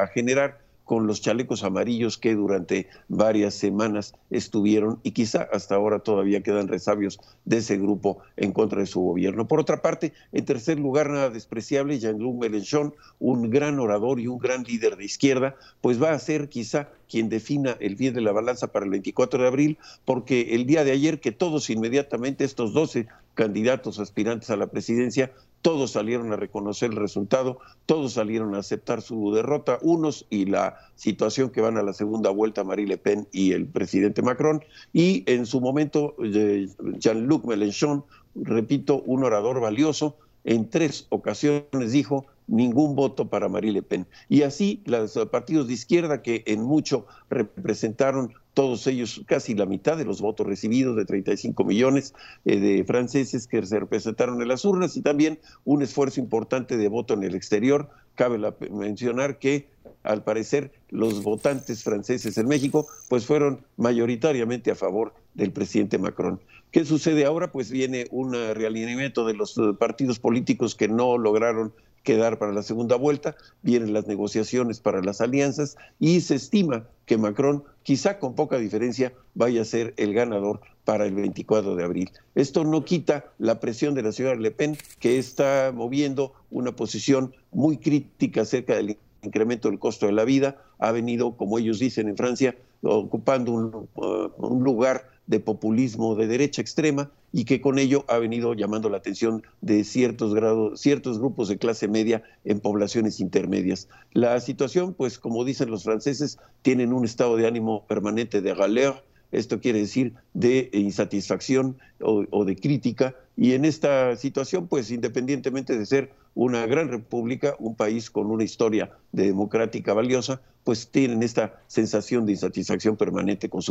[0.00, 5.98] a generar con los chalecos amarillos que durante varias semanas estuvieron y quizá hasta ahora
[5.98, 9.48] todavía quedan resabios de ese grupo en contra de su gobierno.
[9.48, 14.38] Por otra parte, en tercer lugar, nada despreciable, Jean-Luc Mélenchon, un gran orador y un
[14.38, 18.32] gran líder de izquierda, pues va a ser quizá quien defina el pie de la
[18.32, 22.72] balanza para el 24 de abril, porque el día de ayer que todos inmediatamente, estos
[22.72, 25.32] 12 candidatos aspirantes a la presidencia,
[25.66, 30.76] todos salieron a reconocer el resultado, todos salieron a aceptar su derrota, unos y la
[30.94, 35.24] situación que van a la segunda vuelta Marie Le Pen y el presidente Macron, y
[35.26, 38.04] en su momento eh, Jean-Luc Mélenchon,
[38.36, 40.16] repito, un orador valioso,
[40.46, 44.06] en tres ocasiones dijo ningún voto para Marie Le Pen.
[44.28, 49.98] Y así los partidos de izquierda que en mucho representaron todos ellos, casi la mitad
[49.98, 52.14] de los votos recibidos, de 35 millones
[52.46, 56.88] eh, de franceses que se representaron en las urnas y también un esfuerzo importante de
[56.88, 57.90] voto en el exterior.
[58.14, 58.38] Cabe
[58.70, 59.68] mencionar que
[60.04, 66.40] al parecer los votantes franceses en México pues fueron mayoritariamente a favor del presidente Macron.
[66.70, 67.52] ¿Qué sucede ahora?
[67.52, 71.72] Pues viene un realineamiento de los eh, partidos políticos que no lograron
[72.06, 77.18] quedar para la segunda vuelta, vienen las negociaciones para las alianzas y se estima que
[77.18, 82.10] Macron, quizá con poca diferencia, vaya a ser el ganador para el 24 de abril.
[82.36, 87.34] Esto no quita la presión de la señora Le Pen, que está moviendo una posición
[87.50, 92.08] muy crítica acerca del incremento del costo de la vida, ha venido, como ellos dicen
[92.08, 97.78] en Francia, ocupando un, uh, un lugar de populismo de derecha extrema y que con
[97.78, 102.60] ello ha venido llamando la atención de ciertos grados, ciertos grupos de clase media en
[102.60, 103.88] poblaciones intermedias.
[104.12, 109.02] La situación, pues como dicen los franceses, tienen un estado de ánimo permanente de galère,
[109.32, 115.76] esto quiere decir de insatisfacción o, o de crítica, y en esta situación, pues independientemente
[115.76, 121.22] de ser una gran república, un país con una historia de democrática valiosa, pues tienen
[121.22, 123.62] esta sensación de insatisfacción permanente con,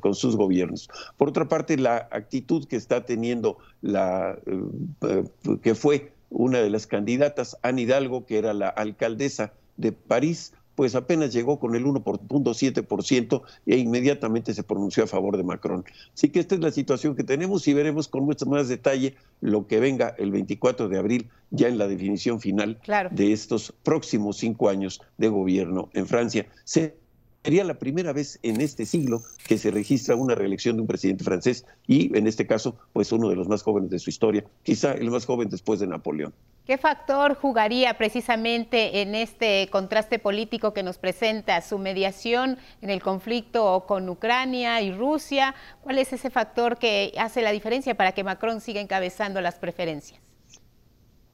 [0.00, 0.90] con sus gobiernos.
[1.16, 4.62] Por otra parte, la actitud que está teniendo la eh,
[5.08, 5.24] eh,
[5.62, 10.94] que fue una de las candidatas, Anne Hidalgo, que era la alcaldesa de París, pues
[10.94, 15.84] apenas llegó con el 1.7% e inmediatamente se pronunció a favor de Macron.
[16.14, 19.66] Así que esta es la situación que tenemos y veremos con mucho más detalle lo
[19.66, 22.78] que venga el 24 de abril ya en la definición final
[23.10, 26.46] de estos próximos cinco años de gobierno en Francia.
[27.42, 31.24] Sería la primera vez en este siglo que se registra una reelección de un presidente
[31.24, 34.92] francés y, en este caso, pues uno de los más jóvenes de su historia, quizá
[34.92, 36.34] el más joven después de Napoleón.
[36.66, 43.00] ¿Qué factor jugaría precisamente en este contraste político que nos presenta su mediación en el
[43.00, 45.54] conflicto con Ucrania y Rusia?
[45.80, 50.20] ¿Cuál es ese factor que hace la diferencia para que Macron siga encabezando las preferencias?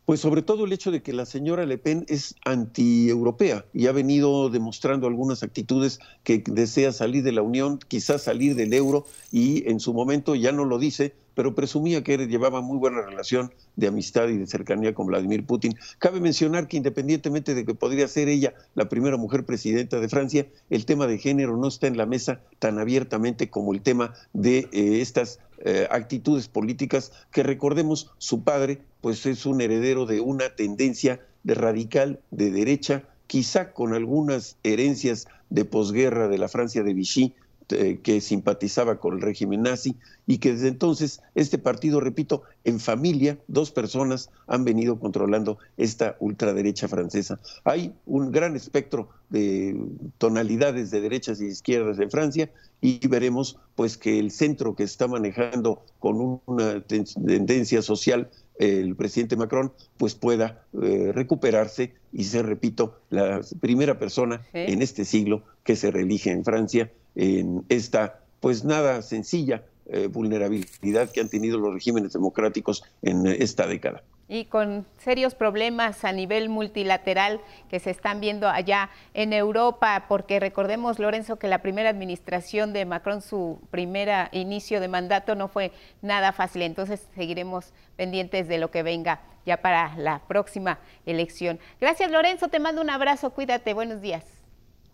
[0.07, 3.93] Pues sobre todo el hecho de que la señora Le Pen es anti-europea y ha
[3.93, 9.69] venido demostrando algunas actitudes que desea salir de la Unión, quizás salir del euro y
[9.69, 13.89] en su momento ya no lo dice, pero presumía que llevaba muy buena relación de
[13.89, 15.75] amistad y de cercanía con Vladimir Putin.
[15.99, 20.47] Cabe mencionar que independientemente de que podría ser ella la primera mujer presidenta de Francia,
[20.71, 24.69] el tema de género no está en la mesa tan abiertamente como el tema de
[24.73, 30.55] eh, estas eh, actitudes políticas que recordemos su padre pues es un heredero de una
[30.57, 36.93] tendencia de radical de derecha, quizá con algunas herencias de posguerra de la Francia de
[36.93, 37.35] Vichy,
[37.71, 39.97] eh, que simpatizaba con el régimen nazi
[40.27, 46.17] y que desde entonces este partido, repito, en familia, dos personas han venido controlando esta
[46.21, 47.41] ultraderecha francesa.
[47.65, 49.77] Hay un gran espectro de
[50.19, 52.51] tonalidades de derechas y izquierdas en Francia
[52.81, 59.37] y veremos pues que el centro que está manejando con una tendencia social el presidente
[59.37, 65.77] Macron pues pueda eh, recuperarse y ser, repito, la primera persona en este siglo que
[65.77, 71.75] se reelige en Francia en esta, pues nada sencilla, eh, vulnerabilidad que han tenido los
[71.75, 74.03] regímenes democráticos en esta década.
[74.29, 77.41] Y con serios problemas a nivel multilateral
[77.71, 82.85] que se están viendo allá en Europa, porque recordemos, Lorenzo, que la primera administración de
[82.85, 85.71] Macron, su primer inicio de mandato no fue
[86.03, 86.63] nada fácil.
[86.63, 91.61] Entonces seguiremos pendientes de lo que venga ya para la próxima elección.
[91.81, 92.49] Gracias, Lorenzo.
[92.49, 93.31] Te mando un abrazo.
[93.31, 93.75] Cuídate.
[93.75, 94.36] Buenos días.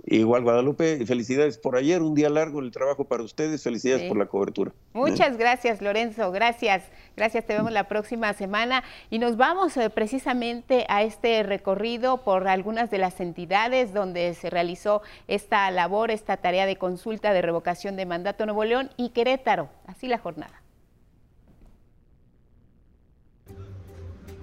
[0.05, 4.17] Igual, Guadalupe, felicidades por ayer, un día largo en el trabajo para ustedes, felicidades por
[4.17, 4.73] la cobertura.
[4.95, 6.83] Muchas gracias, Lorenzo, gracias,
[7.17, 12.49] gracias, te vemos la próxima semana y nos vamos eh, precisamente a este recorrido por
[12.49, 17.95] algunas de las entidades donde se realizó esta labor, esta tarea de consulta de revocación
[17.95, 20.63] de mandato Nuevo León y Querétaro, así la jornada.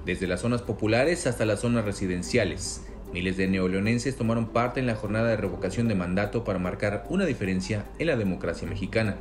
[0.05, 4.95] Desde las zonas populares hasta las zonas residenciales Miles de neoleonenses tomaron parte en la
[4.95, 9.15] jornada de revocación de mandato para marcar una diferencia en la democracia mexicana.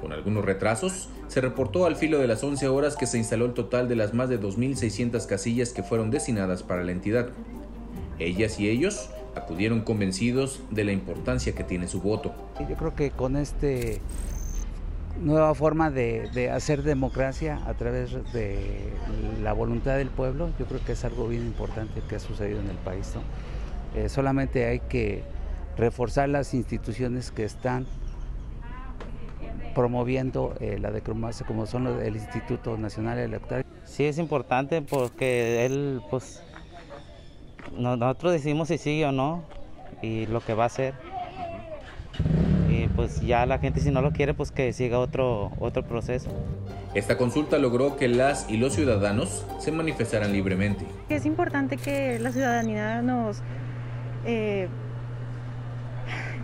[0.00, 3.52] Con algunos retrasos, se reportó al filo de las 11 horas que se instaló el
[3.52, 7.28] total de las más de 2.600 casillas que fueron destinadas para la entidad.
[8.18, 12.34] Ellas y ellos acudieron convencidos de la importancia que tiene su voto.
[12.66, 14.00] Yo creo que con este
[15.20, 18.92] nueva forma de, hacer democracia a través de
[19.42, 22.70] la voluntad del pueblo, yo creo que es algo bien importante que ha sucedido en
[22.70, 23.12] el país.
[23.94, 25.22] Eh, solamente hay que
[25.76, 27.86] reforzar las instituciones que están
[29.74, 33.64] promoviendo eh, la democracia como son el Instituto Nacional Electoral.
[33.84, 36.42] Sí es importante porque él, pues,
[37.76, 39.44] nosotros decimos si sigue o no
[40.02, 40.94] y lo que va a hacer
[42.96, 46.30] pues ya la gente si no lo quiere, pues que siga otro, otro proceso.
[46.94, 50.84] Esta consulta logró que las y los ciudadanos se manifestaran libremente.
[51.08, 53.42] Es importante que la ciudadanía nos,
[54.26, 54.68] eh,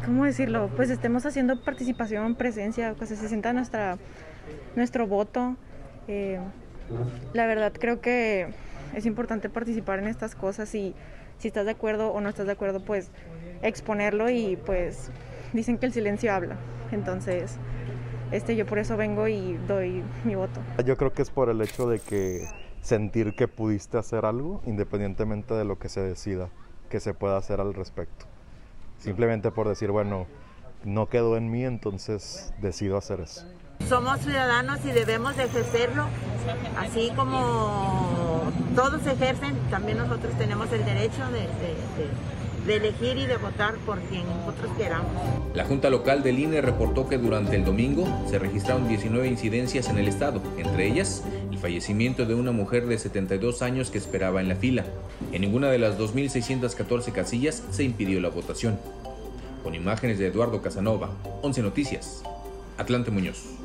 [0.05, 0.71] ¿cómo decirlo?
[0.77, 3.99] Pues estemos haciendo participación, presencia, que se sienta nuestra,
[4.77, 5.57] nuestro voto.
[6.09, 6.39] Eh,
[7.33, 8.49] la verdad creo que
[8.95, 10.95] es importante participar en estas cosas y
[11.39, 13.11] si estás de acuerdo o no estás de acuerdo, pues
[13.63, 15.11] exponerlo y pues
[15.53, 16.57] dicen que el silencio habla.
[16.93, 17.57] Entonces,
[18.33, 20.61] este, yo por eso vengo y doy mi voto.
[20.85, 22.47] Yo creo que es por el hecho de que
[22.83, 26.49] sentir que pudiste hacer algo independientemente de lo que se decida
[26.89, 28.27] que se pueda hacer al respecto.
[28.99, 30.27] Simplemente por decir, bueno,
[30.85, 33.45] no quedó en mí, entonces decido hacer eso.
[33.89, 36.07] Somos ciudadanos y debemos de ejercerlo,
[36.79, 41.47] así como todos ejercen, también nosotros tenemos el derecho de
[42.67, 45.11] de elegir y de votar por quien nosotros queramos.
[45.55, 49.99] La Junta Local del INE reportó que durante el domingo se registraron 19 incidencias en
[49.99, 54.49] el estado, entre ellas el fallecimiento de una mujer de 72 años que esperaba en
[54.49, 54.85] la fila.
[55.33, 58.79] En ninguna de las 2.614 casillas se impidió la votación.
[59.63, 61.11] Con imágenes de Eduardo Casanova,
[61.43, 62.23] 11 Noticias,
[62.79, 63.56] Atlante Muñoz.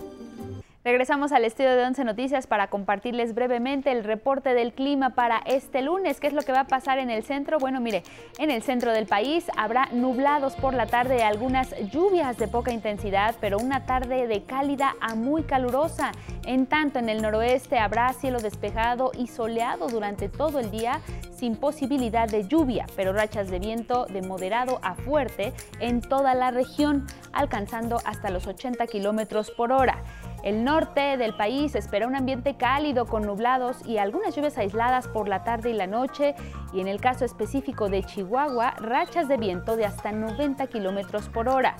[0.83, 5.83] Regresamos al estudio de Once Noticias para compartirles brevemente el reporte del clima para este
[5.83, 6.19] lunes.
[6.19, 7.59] ¿Qué es lo que va a pasar en el centro?
[7.59, 8.01] Bueno, mire,
[8.39, 13.35] en el centro del país habrá nublados por la tarde algunas lluvias de poca intensidad,
[13.39, 16.13] pero una tarde de cálida a muy calurosa.
[16.47, 20.99] En tanto, en el noroeste habrá cielo despejado y soleado durante todo el día
[21.31, 26.49] sin posibilidad de lluvia, pero rachas de viento de moderado a fuerte en toda la
[26.49, 30.03] región, alcanzando hasta los 80 kilómetros por hora.
[30.43, 35.27] El norte del país espera un ambiente cálido con nublados y algunas lluvias aisladas por
[35.27, 36.33] la tarde y la noche.
[36.73, 41.47] Y en el caso específico de Chihuahua, rachas de viento de hasta 90 kilómetros por
[41.47, 41.75] hora.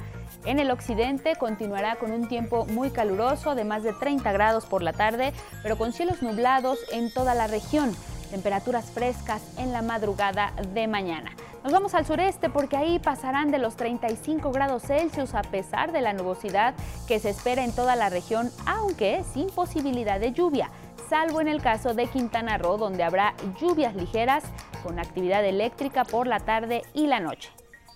[0.46, 4.84] En el occidente continuará con un tiempo muy caluroso de más de 30 grados por
[4.84, 5.34] la tarde,
[5.64, 7.96] pero con cielos nublados en toda la región.
[8.32, 11.32] Temperaturas frescas en la madrugada de mañana.
[11.64, 16.02] Nos vamos al sureste porque ahí pasarán de los 35 grados Celsius a pesar de
[16.02, 16.74] la nubosidad
[17.10, 20.72] que se espera en toda la región, aunque sin posibilidad de lluvia,
[21.10, 24.46] salvo en el caso de Quintana Roo, donde habrá lluvias ligeras
[24.82, 27.52] con actividad eléctrica por la tarde y la noche.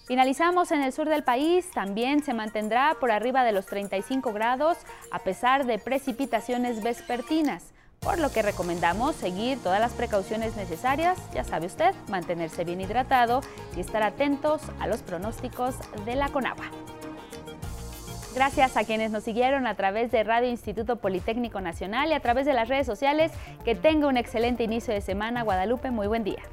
[0.05, 4.77] Finalizamos en el sur del país, también se mantendrá por arriba de los 35 grados
[5.11, 7.73] a pesar de precipitaciones vespertinas
[8.05, 13.41] por lo que recomendamos seguir todas las precauciones necesarias, ya sabe usted, mantenerse bien hidratado
[13.75, 15.73] y estar atentos a los pronósticos
[16.05, 16.65] de la Conagua.
[18.35, 22.45] Gracias a quienes nos siguieron a través de Radio Instituto Politécnico Nacional y a través
[22.45, 23.31] de las redes sociales.
[23.63, 25.41] Que tenga un excelente inicio de semana.
[25.41, 26.43] Guadalupe, muy buen día.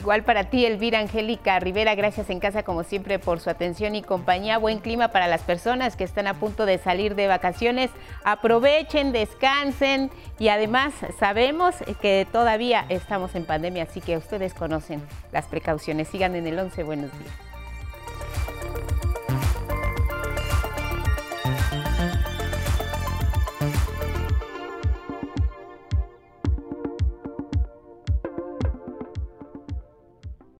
[0.00, 4.02] Igual para ti, Elvira Angélica Rivera, gracias en casa como siempre por su atención y
[4.02, 4.58] compañía.
[4.58, 7.90] Buen clima para las personas que están a punto de salir de vacaciones.
[8.24, 15.02] Aprovechen, descansen y además sabemos que todavía estamos en pandemia, así que ustedes conocen
[15.32, 16.08] las precauciones.
[16.08, 16.82] Sigan en el 11.
[16.84, 17.32] Buenos días.